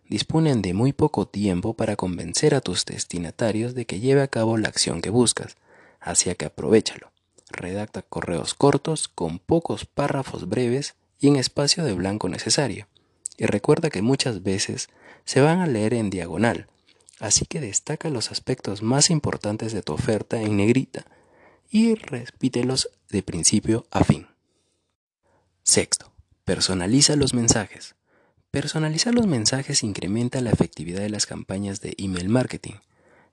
Disponen 0.09 0.63
de 0.63 0.73
muy 0.73 0.93
poco 0.93 1.27
tiempo 1.27 1.75
para 1.75 1.95
convencer 1.95 2.55
a 2.55 2.61
tus 2.61 2.85
destinatarios 2.85 3.75
de 3.75 3.85
que 3.85 3.99
lleve 3.99 4.23
a 4.23 4.27
cabo 4.29 4.57
la 4.57 4.69
acción 4.69 5.01
que 5.01 5.11
buscas, 5.11 5.57
así 5.99 6.33
que 6.33 6.45
aprovechalo. 6.45 7.11
Redacta 7.51 8.01
correos 8.01 8.55
cortos 8.55 9.09
con 9.09 9.37
pocos 9.37 9.85
párrafos 9.85 10.49
breves 10.49 10.95
y 11.19 11.27
en 11.27 11.35
espacio 11.35 11.83
de 11.83 11.93
blanco 11.93 12.29
necesario. 12.29 12.87
Y 13.37 13.45
recuerda 13.45 13.91
que 13.91 14.01
muchas 14.01 14.41
veces 14.41 14.89
se 15.29 15.41
van 15.41 15.59
a 15.59 15.67
leer 15.67 15.93
en 15.93 16.09
diagonal, 16.09 16.65
así 17.19 17.45
que 17.45 17.61
destaca 17.61 18.09
los 18.09 18.31
aspectos 18.31 18.81
más 18.81 19.11
importantes 19.11 19.73
de 19.73 19.83
tu 19.83 19.93
oferta 19.93 20.41
en 20.41 20.57
negrita 20.57 21.05
y 21.69 21.93
repítelos 21.93 22.89
de 23.11 23.21
principio 23.21 23.85
a 23.91 24.03
fin. 24.03 24.25
Sexto, 25.61 26.11
personaliza 26.45 27.15
los 27.15 27.35
mensajes. 27.35 27.93
Personalizar 28.49 29.13
los 29.13 29.27
mensajes 29.27 29.83
incrementa 29.83 30.41
la 30.41 30.49
efectividad 30.49 31.01
de 31.01 31.11
las 31.11 31.27
campañas 31.27 31.79
de 31.79 31.93
email 31.99 32.27
marketing. 32.27 32.79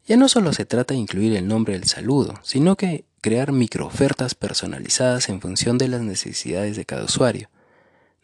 Ya 0.06 0.18
no 0.18 0.28
solo 0.28 0.52
se 0.52 0.66
trata 0.66 0.92
de 0.92 1.00
incluir 1.00 1.34
el 1.34 1.48
nombre 1.48 1.72
del 1.72 1.88
saludo, 1.88 2.34
sino 2.42 2.76
que 2.76 3.06
crear 3.22 3.52
microofertas 3.52 4.34
personalizadas 4.34 5.30
en 5.30 5.40
función 5.40 5.78
de 5.78 5.88
las 5.88 6.02
necesidades 6.02 6.76
de 6.76 6.84
cada 6.84 7.04
usuario. 7.04 7.48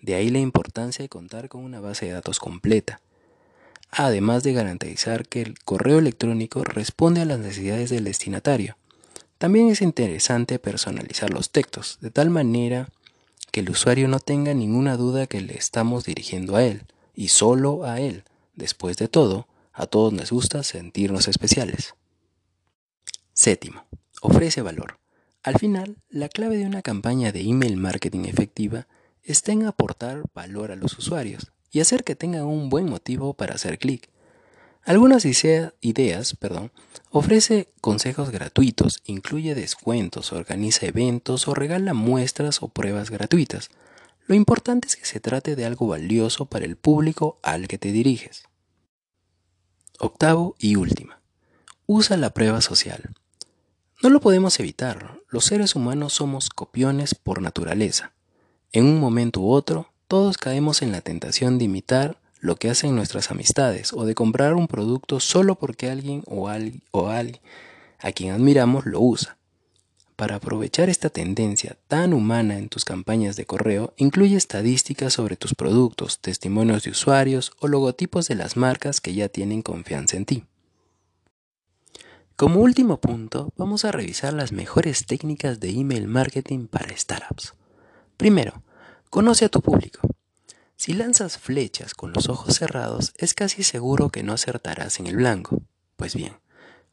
De 0.03 0.15
ahí 0.15 0.29
la 0.29 0.41
importancia 0.41 1.03
de 1.03 1.09
contar 1.09 1.49
con 1.49 1.65
una 1.65 1.81
base 1.81 2.05
de 2.05 2.13
datos 2.13 2.39
completa, 2.39 3.01
además 3.93 4.43
de 4.43 4.55
garantizar 4.55 5.29
que 5.29 5.43
el 5.43 5.59
correo 5.61 5.99
electrónico 5.99 6.65
responde 6.65 7.21
a 7.21 7.25
las 7.27 7.39
necesidades 7.39 7.91
del 7.91 8.05
destinatario. 8.05 8.77
También 9.37 9.69
es 9.69 9.83
interesante 9.83 10.59
personalizar 10.59 11.31
los 11.31 11.51
textos, 11.51 11.99
de 12.01 12.11
tal 12.11 12.31
manera 12.31 12.89
que 13.51 13.61
el 13.61 13.69
usuario 13.69 14.09
no 14.09 14.19
tenga 14.19 14.55
ninguna 14.55 14.97
duda 14.97 15.27
que 15.27 15.43
le 15.43 15.59
estamos 15.59 16.05
dirigiendo 16.05 16.57
a 16.57 16.65
él, 16.65 16.85
y 17.15 17.29
solo 17.29 17.85
a 17.85 18.01
él. 18.01 18.25
Después 18.55 18.97
de 18.97 19.09
todo, 19.09 19.47
a 19.75 19.87
todos 19.87 20.13
nos 20.13 20.31
gusta 20.31 20.63
sentirnos 20.63 21.29
especiales. 21.29 21.95
Séptimo, 23.35 23.85
ofrece 24.23 24.63
valor. 24.63 24.99
Al 25.43 25.59
final, 25.59 25.97
la 26.09 26.29
clave 26.29 26.57
de 26.57 26.65
una 26.65 26.83
campaña 26.83 27.31
de 27.31 27.43
email 27.43 27.77
marketing 27.77 28.25
efectiva 28.25 28.87
está 29.23 29.53
en 29.53 29.67
aportar 29.67 30.23
valor 30.35 30.71
a 30.71 30.77
los 30.77 30.97
usuarios 30.99 31.53
y 31.73 31.81
hacer 31.81 32.05
que 32.05 32.15
tengan 32.15 32.45
un 32.45 32.69
buen 32.69 32.89
motivo 32.89 33.35
para 33.35 33.55
hacer 33.55 33.79
clic. 33.79 34.11
Algunas 34.85 35.25
ideas 35.25 36.35
perdón, 36.35 36.71
ofrece 37.11 37.69
consejos 37.81 38.31
gratuitos, 38.31 39.01
incluye 39.07 39.55
descuentos, 39.55 40.33
organiza 40.33 40.87
eventos 40.87 41.49
o 41.49 41.55
regala 41.55 41.95
muestras 41.95 42.63
o 42.63 42.69
pruebas 42.69 43.11
gratuitas. 43.11 43.71
Lo 44.27 44.35
importante 44.35 44.89
es 44.89 44.97
que 44.97 45.05
se 45.05 45.21
trate 45.21 45.57
de 45.57 45.65
algo 45.65 45.87
valioso 45.87 46.47
para 46.47 46.65
el 46.65 46.77
público 46.77 47.39
al 47.43 47.69
que 47.69 47.79
te 47.79 47.91
diriges. 47.91 48.45
Octavo 49.99 50.57
y 50.59 50.77
última. 50.77 51.21
Usa 51.87 52.17
la 52.17 52.35
prueba 52.35 52.61
social. 52.61 53.15
No 54.03 54.11
lo 54.11 54.21
podemos 54.21 54.59
evitar, 54.59 55.21
los 55.29 55.45
seres 55.45 55.77
humanos 55.77 56.15
somos 56.15 56.51
copiones 56.51 57.15
por 57.15 57.41
naturaleza. 57.41 58.13
En 58.73 58.85
un 58.85 58.99
momento 58.99 59.41
u 59.41 59.53
otro, 59.53 59.92
todos 60.12 60.37
caemos 60.37 60.83
en 60.83 60.92
la 60.92 61.01
tentación 61.01 61.57
de 61.57 61.64
imitar 61.64 62.18
lo 62.38 62.57
que 62.57 62.68
hacen 62.68 62.94
nuestras 62.94 63.31
amistades 63.31 63.94
o 63.94 64.05
de 64.05 64.14
comprar 64.14 64.53
un 64.53 64.68
producto 64.68 65.20
solo 65.20 65.55
porque 65.55 65.88
alguien 65.88 66.22
o, 66.27 66.51
alguien 66.51 66.83
o 66.90 67.09
alguien 67.09 67.40
a 67.98 68.12
quien 68.12 68.35
admiramos 68.35 68.85
lo 68.85 69.01
usa. 69.01 69.38
Para 70.14 70.35
aprovechar 70.37 70.90
esta 70.90 71.09
tendencia 71.09 71.79
tan 71.88 72.12
humana 72.12 72.59
en 72.59 72.68
tus 72.68 72.85
campañas 72.85 73.37
de 73.37 73.46
correo, 73.46 73.94
incluye 73.96 74.37
estadísticas 74.37 75.14
sobre 75.14 75.37
tus 75.37 75.55
productos, 75.55 76.18
testimonios 76.18 76.83
de 76.83 76.90
usuarios 76.90 77.51
o 77.59 77.66
logotipos 77.66 78.29
de 78.29 78.35
las 78.35 78.59
marcas 78.59 79.01
que 79.01 79.14
ya 79.14 79.31
tienen 79.31 79.62
confianza 79.62 80.18
en 80.18 80.27
ti. 80.27 80.44
Como 82.37 82.61
último 82.61 83.01
punto, 83.01 83.51
vamos 83.57 83.87
a 83.87 83.92
revisar 83.92 84.35
las 84.35 84.53
mejores 84.53 85.07
técnicas 85.07 85.59
de 85.59 85.70
email 85.70 86.07
marketing 86.07 86.66
para 86.66 86.94
startups. 86.94 87.55
Primero, 88.18 88.62
conoce 89.12 89.44
a 89.44 89.51
tu 89.51 89.61
público. 89.61 90.01
Si 90.75 90.94
lanzas 90.94 91.37
flechas 91.37 91.92
con 91.92 92.14
los 92.14 92.31
ojos 92.31 92.57
cerrados, 92.57 93.12
es 93.18 93.35
casi 93.35 93.62
seguro 93.62 94.09
que 94.09 94.22
no 94.22 94.33
acertarás 94.33 95.01
en 95.01 95.07
el 95.07 95.16
blanco. 95.16 95.61
Pues 95.96 96.14
bien, 96.14 96.38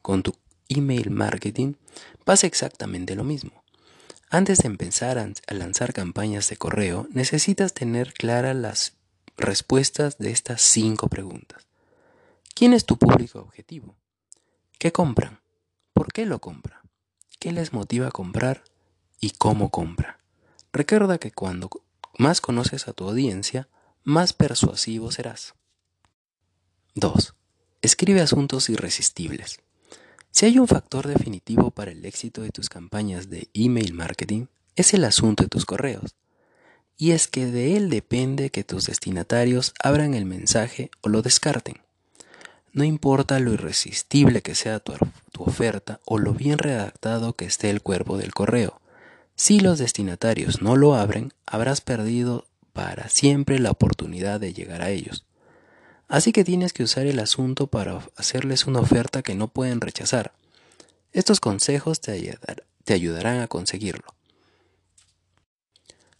con 0.02 0.22
tu 0.22 0.36
email 0.68 1.10
marketing 1.10 1.76
pasa 2.26 2.46
exactamente 2.46 3.14
lo 3.14 3.24
mismo. 3.24 3.64
Antes 4.28 4.58
de 4.58 4.66
empezar 4.68 5.16
a 5.16 5.54
lanzar 5.54 5.94
campañas 5.94 6.50
de 6.50 6.58
correo, 6.58 7.08
necesitas 7.10 7.72
tener 7.72 8.12
claras 8.12 8.54
las 8.54 8.92
respuestas 9.38 10.18
de 10.18 10.30
estas 10.30 10.60
cinco 10.60 11.08
preguntas. 11.08 11.68
¿Quién 12.54 12.74
es 12.74 12.84
tu 12.84 12.98
público 12.98 13.38
objetivo? 13.38 13.96
¿Qué 14.78 14.92
compran? 14.92 15.40
¿Por 15.94 16.12
qué 16.12 16.26
lo 16.26 16.38
compran? 16.38 16.82
¿Qué 17.38 17.50
les 17.50 17.72
motiva 17.72 18.08
a 18.08 18.12
comprar? 18.12 18.62
¿Y 19.20 19.30
cómo 19.30 19.70
compra? 19.70 20.20
Recuerda 20.70 21.16
que 21.16 21.32
cuando 21.32 21.70
más 22.18 22.40
conoces 22.40 22.88
a 22.88 22.92
tu 22.92 23.08
audiencia, 23.08 23.68
más 24.04 24.32
persuasivo 24.32 25.10
serás. 25.10 25.54
2. 26.94 27.34
Escribe 27.82 28.20
asuntos 28.20 28.68
irresistibles. 28.68 29.60
Si 30.30 30.46
hay 30.46 30.58
un 30.58 30.68
factor 30.68 31.06
definitivo 31.06 31.70
para 31.70 31.90
el 31.90 32.04
éxito 32.04 32.42
de 32.42 32.50
tus 32.50 32.68
campañas 32.68 33.30
de 33.30 33.48
email 33.54 33.94
marketing, 33.94 34.46
es 34.76 34.94
el 34.94 35.04
asunto 35.04 35.42
de 35.42 35.48
tus 35.48 35.66
correos. 35.66 36.14
Y 36.96 37.12
es 37.12 37.28
que 37.28 37.46
de 37.46 37.76
él 37.76 37.90
depende 37.90 38.50
que 38.50 38.64
tus 38.64 38.86
destinatarios 38.86 39.72
abran 39.82 40.14
el 40.14 40.26
mensaje 40.26 40.90
o 41.00 41.08
lo 41.08 41.22
descarten. 41.22 41.80
No 42.72 42.84
importa 42.84 43.40
lo 43.40 43.52
irresistible 43.52 44.42
que 44.42 44.54
sea 44.54 44.78
tu, 44.78 44.92
tu, 45.32 45.42
oferta 45.42 46.00
o 46.04 46.18
lo 46.18 46.34
bien 46.34 46.58
redactado 46.58 47.32
que 47.32 47.46
esté 47.46 47.70
el 47.70 47.82
cuerpo 47.82 48.16
del 48.16 48.32
correo. 48.32 48.79
Si 49.40 49.58
los 49.58 49.78
destinatarios 49.78 50.60
no 50.60 50.76
lo 50.76 50.94
abren, 50.94 51.32
habrás 51.46 51.80
perdido 51.80 52.44
para 52.74 53.08
siempre 53.08 53.58
la 53.58 53.70
oportunidad 53.70 54.38
de 54.38 54.52
llegar 54.52 54.82
a 54.82 54.90
ellos. 54.90 55.24
Así 56.08 56.30
que 56.30 56.44
tienes 56.44 56.74
que 56.74 56.82
usar 56.82 57.06
el 57.06 57.18
asunto 57.18 57.66
para 57.66 58.06
hacerles 58.16 58.66
una 58.66 58.80
oferta 58.80 59.22
que 59.22 59.34
no 59.34 59.48
pueden 59.48 59.80
rechazar. 59.80 60.34
Estos 61.14 61.40
consejos 61.40 62.02
te, 62.02 62.36
ayudarán 62.92 63.40
a 63.40 63.48
conseguirlo. 63.48 64.14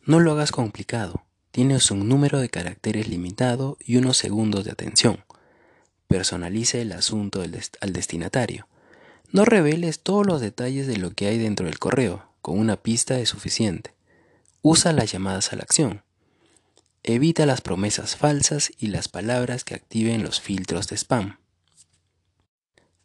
No 0.07 0.19
lo 0.19 0.33
hagas 0.33 0.51
complicado. 0.51 1.23
Tienes 1.51 1.91
un 1.91 2.09
número 2.09 2.41
de 2.41 2.49
caracteres 2.49 3.07
limitado 3.07 3.77
y 3.85 3.99
unos 3.99 4.17
segundos 4.17 4.65
de 4.65 4.71
atención. 4.71 5.25
Personalice 6.09 6.81
el 6.81 6.93
asunto 6.93 7.43
al 7.43 7.93
destinatario. 7.93 8.67
No 9.31 9.45
reveles 9.45 10.01
todos 10.01 10.27
los 10.27 10.41
detalles 10.41 10.87
de 10.87 10.97
lo 10.97 11.11
que 11.11 11.27
hay 11.27 11.37
dentro 11.37 11.67
del 11.67 11.79
correo. 11.79 12.30
Con 12.43 12.59
una 12.59 12.77
pista 12.77 13.19
es 13.19 13.29
suficiente. 13.29 13.95
Usa 14.63 14.93
las 14.93 15.13
llamadas 15.13 15.53
a 15.53 15.57
la 15.57 15.63
acción. 15.63 16.03
Evita 17.03 17.47
las 17.47 17.61
promesas 17.61 18.17
falsas 18.17 18.73
y 18.79 18.89
las 18.89 19.09
palabras 19.09 19.65
que 19.65 19.75
activen 19.75 20.23
los 20.23 20.41
filtros 20.41 20.89
de 20.89 20.97
spam. 20.97 21.39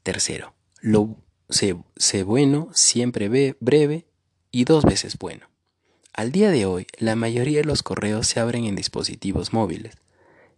Tercero, 0.03 0.53
lo, 0.81 1.17
sé, 1.49 2.23
bueno, 2.23 2.69
siempre 2.73 3.29
ve, 3.29 3.57
breve 3.59 4.05
y 4.51 4.65
dos 4.65 4.83
veces 4.83 5.17
bueno. 5.17 5.47
Al 6.13 6.31
día 6.31 6.49
de 6.51 6.65
hoy, 6.65 6.87
la 6.97 7.15
mayoría 7.15 7.59
de 7.59 7.65
los 7.65 7.83
correos 7.83 8.27
se 8.27 8.39
abren 8.39 8.65
en 8.65 8.75
dispositivos 8.75 9.51
móviles, 9.51 9.95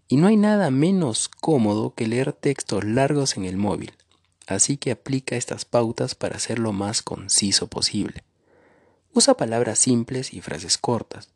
y 0.08 0.18
no 0.18 0.28
hay 0.28 0.38
nada 0.38 0.70
menos 0.70 1.30
cómodo 1.30 1.94
que 1.96 2.08
leer 2.08 2.34
textos 2.34 2.84
largos 2.84 3.38
en 3.38 3.46
el 3.46 3.58
móvil, 3.58 3.94
así 4.46 4.78
que 4.78 4.92
aplica 4.92 5.36
estas 5.36 5.66
pautas 5.66 6.16
para 6.16 6.40
ser 6.40 6.60
lo 6.60 6.74
más 6.74 7.02
conciso 7.02 7.68
posible. 7.68 8.24
Usa 9.18 9.34
palabras 9.34 9.80
simples 9.80 10.32
y 10.32 10.42
frases 10.42 10.78
cortas. 10.78 11.30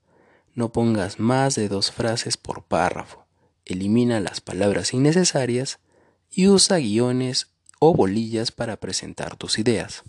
No 0.53 0.71
pongas 0.71 1.19
más 1.19 1.55
de 1.55 1.67
dos 1.67 1.91
frases 1.91 2.37
por 2.37 2.61
párrafo. 2.63 3.25
Elimina 3.65 4.19
las 4.19 4.39
palabras 4.39 4.93
innecesarias 4.93 5.79
y 6.29 6.47
usa 6.47 6.77
guiones 6.77 7.47
o 7.79 7.95
bolillas 7.95 8.51
para 8.51 8.77
presentar 8.77 9.35
tus 9.35 9.57
ideas. 9.57 10.03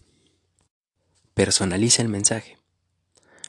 Personaliza 1.33 2.03
el 2.03 2.11
mensaje. 2.11 2.59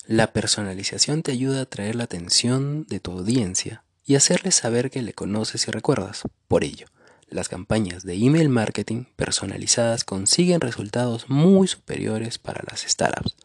La 0.06 0.32
personalización 0.32 1.22
te 1.22 1.34
ayuda 1.34 1.60
a 1.60 1.64
atraer 1.64 1.96
la 1.96 2.06
atención 2.06 2.86
de 2.88 3.02
tu 3.02 3.12
audiencia 3.12 3.84
y 4.06 4.16
hacerles 4.16 4.56
saber 4.56 4.90
que 4.90 5.02
le 5.02 5.12
conoces 5.12 5.68
y 5.68 5.72
recuerdas. 5.72 6.22
Por 6.48 6.64
ello, 6.64 6.88
las 7.28 7.50
campañas 7.50 8.04
de 8.04 8.14
email 8.14 8.48
marketing 8.48 9.04
personalizadas 9.18 10.06
consiguen 10.06 10.62
resultados 10.62 11.30
muy 11.30 11.68
superiores 11.68 12.38
para 12.38 12.64
las 12.72 12.84
startups. 12.84 13.36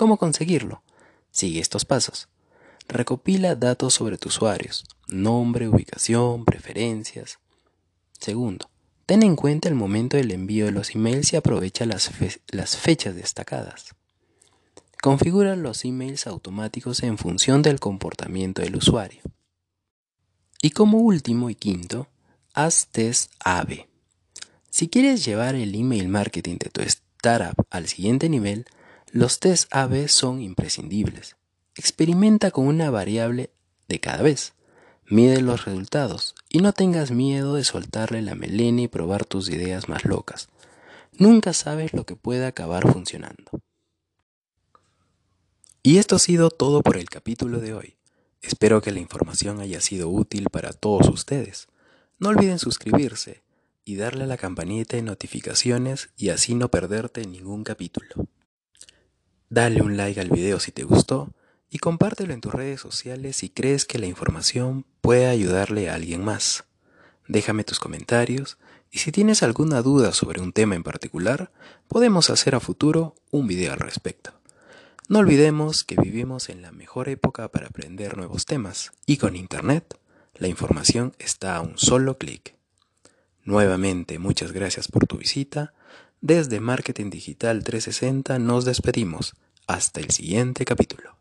¿Cómo 0.00 0.16
conseguirlo? 0.16 0.82
Sigue 1.30 1.60
estos 1.60 1.84
pasos. 1.84 2.30
Recopila 2.88 3.54
datos 3.54 3.92
sobre 3.92 4.16
tus 4.16 4.36
usuarios, 4.36 4.86
nombre, 5.08 5.68
ubicación, 5.68 6.46
preferencias. 6.46 7.38
Segundo, 8.18 8.70
ten 9.04 9.22
en 9.22 9.36
cuenta 9.36 9.68
el 9.68 9.74
momento 9.74 10.16
del 10.16 10.30
envío 10.30 10.64
de 10.64 10.72
los 10.72 10.94
emails 10.94 11.34
y 11.34 11.36
aprovecha 11.36 11.84
las, 11.84 12.08
fechas 12.78 13.14
destacadas. 13.14 13.94
Configura 15.02 15.54
los 15.54 15.84
emails 15.84 16.26
automáticos 16.26 17.02
en 17.02 17.18
función 17.18 17.60
del 17.60 17.78
comportamiento 17.78 18.62
del 18.62 18.76
usuario. 18.76 19.20
Y 20.62 20.70
como 20.70 20.96
último 20.96 21.50
y 21.50 21.54
quinto, 21.54 22.08
haz 22.54 22.86
test 22.86 23.32
AB. 23.44 23.84
Si 24.70 24.88
quieres 24.88 25.26
llevar 25.26 25.56
el 25.56 25.74
email 25.74 26.08
marketing 26.08 26.56
de 26.56 26.70
tu 26.70 26.80
startup 26.80 27.66
al 27.68 27.86
siguiente 27.86 28.30
nivel, 28.30 28.64
los 29.12 29.40
test 29.40 29.66
AB 29.74 30.08
son 30.08 30.40
imprescindibles. 30.40 31.36
Experimenta 31.74 32.52
con 32.52 32.68
una 32.68 32.90
variable 32.90 33.50
de 33.88 33.98
cada 33.98 34.22
vez. 34.22 34.52
Mide 35.08 35.40
los 35.40 35.64
resultados 35.64 36.36
y 36.48 36.60
no 36.60 36.72
tengas 36.72 37.10
miedo 37.10 37.54
de 37.54 37.64
soltarle 37.64 38.22
la 38.22 38.36
melena 38.36 38.82
y 38.82 38.88
probar 38.88 39.24
tus 39.24 39.50
ideas 39.50 39.88
más 39.88 40.04
locas. 40.04 40.48
Nunca 41.18 41.52
sabes 41.54 41.92
lo 41.92 42.06
que 42.06 42.14
puede 42.14 42.46
acabar 42.46 42.90
funcionando. 42.92 43.50
Y 45.82 45.98
esto 45.98 46.14
ha 46.14 46.20
sido 46.20 46.50
todo 46.50 46.82
por 46.82 46.96
el 46.96 47.10
capítulo 47.10 47.58
de 47.58 47.74
hoy. 47.74 47.96
Espero 48.42 48.80
que 48.80 48.92
la 48.92 49.00
información 49.00 49.58
haya 49.58 49.80
sido 49.80 50.08
útil 50.08 50.50
para 50.52 50.72
todos 50.72 51.08
ustedes. 51.08 51.66
No 52.20 52.28
olviden 52.28 52.60
suscribirse 52.60 53.42
y 53.84 53.96
darle 53.96 54.24
a 54.24 54.28
la 54.28 54.36
campanita 54.36 54.96
de 54.96 55.02
notificaciones 55.02 56.10
y 56.16 56.28
así 56.28 56.54
no 56.54 56.70
perderte 56.70 57.26
ningún 57.26 57.64
capítulo. 57.64 58.28
Dale 59.52 59.82
un 59.82 59.96
like 59.96 60.20
al 60.20 60.30
video 60.30 60.60
si 60.60 60.70
te 60.70 60.84
gustó 60.84 61.34
y 61.68 61.78
compártelo 61.78 62.32
en 62.32 62.40
tus 62.40 62.54
redes 62.54 62.80
sociales 62.80 63.38
si 63.38 63.50
crees 63.50 63.84
que 63.84 63.98
la 63.98 64.06
información 64.06 64.86
puede 65.00 65.26
ayudarle 65.26 65.90
a 65.90 65.94
alguien 65.94 66.24
más. 66.24 66.66
Déjame 67.26 67.64
tus 67.64 67.80
comentarios 67.80 68.58
y 68.92 69.00
si 69.00 69.10
tienes 69.10 69.42
alguna 69.42 69.82
duda 69.82 70.12
sobre 70.12 70.40
un 70.40 70.52
tema 70.52 70.76
en 70.76 70.84
particular, 70.84 71.50
podemos 71.88 72.30
hacer 72.30 72.54
a 72.54 72.60
futuro 72.60 73.16
un 73.32 73.48
video 73.48 73.72
al 73.72 73.80
respecto. 73.80 74.30
No 75.08 75.18
olvidemos 75.18 75.82
que 75.82 75.96
vivimos 75.96 76.48
en 76.48 76.62
la 76.62 76.70
mejor 76.70 77.08
época 77.08 77.48
para 77.48 77.66
aprender 77.66 78.16
nuevos 78.16 78.46
temas 78.46 78.92
y 79.04 79.16
con 79.16 79.34
Internet 79.34 79.98
la 80.36 80.46
información 80.46 81.12
está 81.18 81.56
a 81.56 81.60
un 81.60 81.76
solo 81.76 82.18
clic. 82.18 82.54
Nuevamente 83.42 84.20
muchas 84.20 84.52
gracias 84.52 84.86
por 84.86 85.08
tu 85.08 85.18
visita. 85.18 85.74
Desde 86.22 86.60
Marketing 86.60 87.08
Digital 87.08 87.64
360 87.64 88.38
nos 88.38 88.66
despedimos. 88.66 89.34
Hasta 89.66 90.00
el 90.00 90.10
siguiente 90.10 90.66
capítulo. 90.66 91.19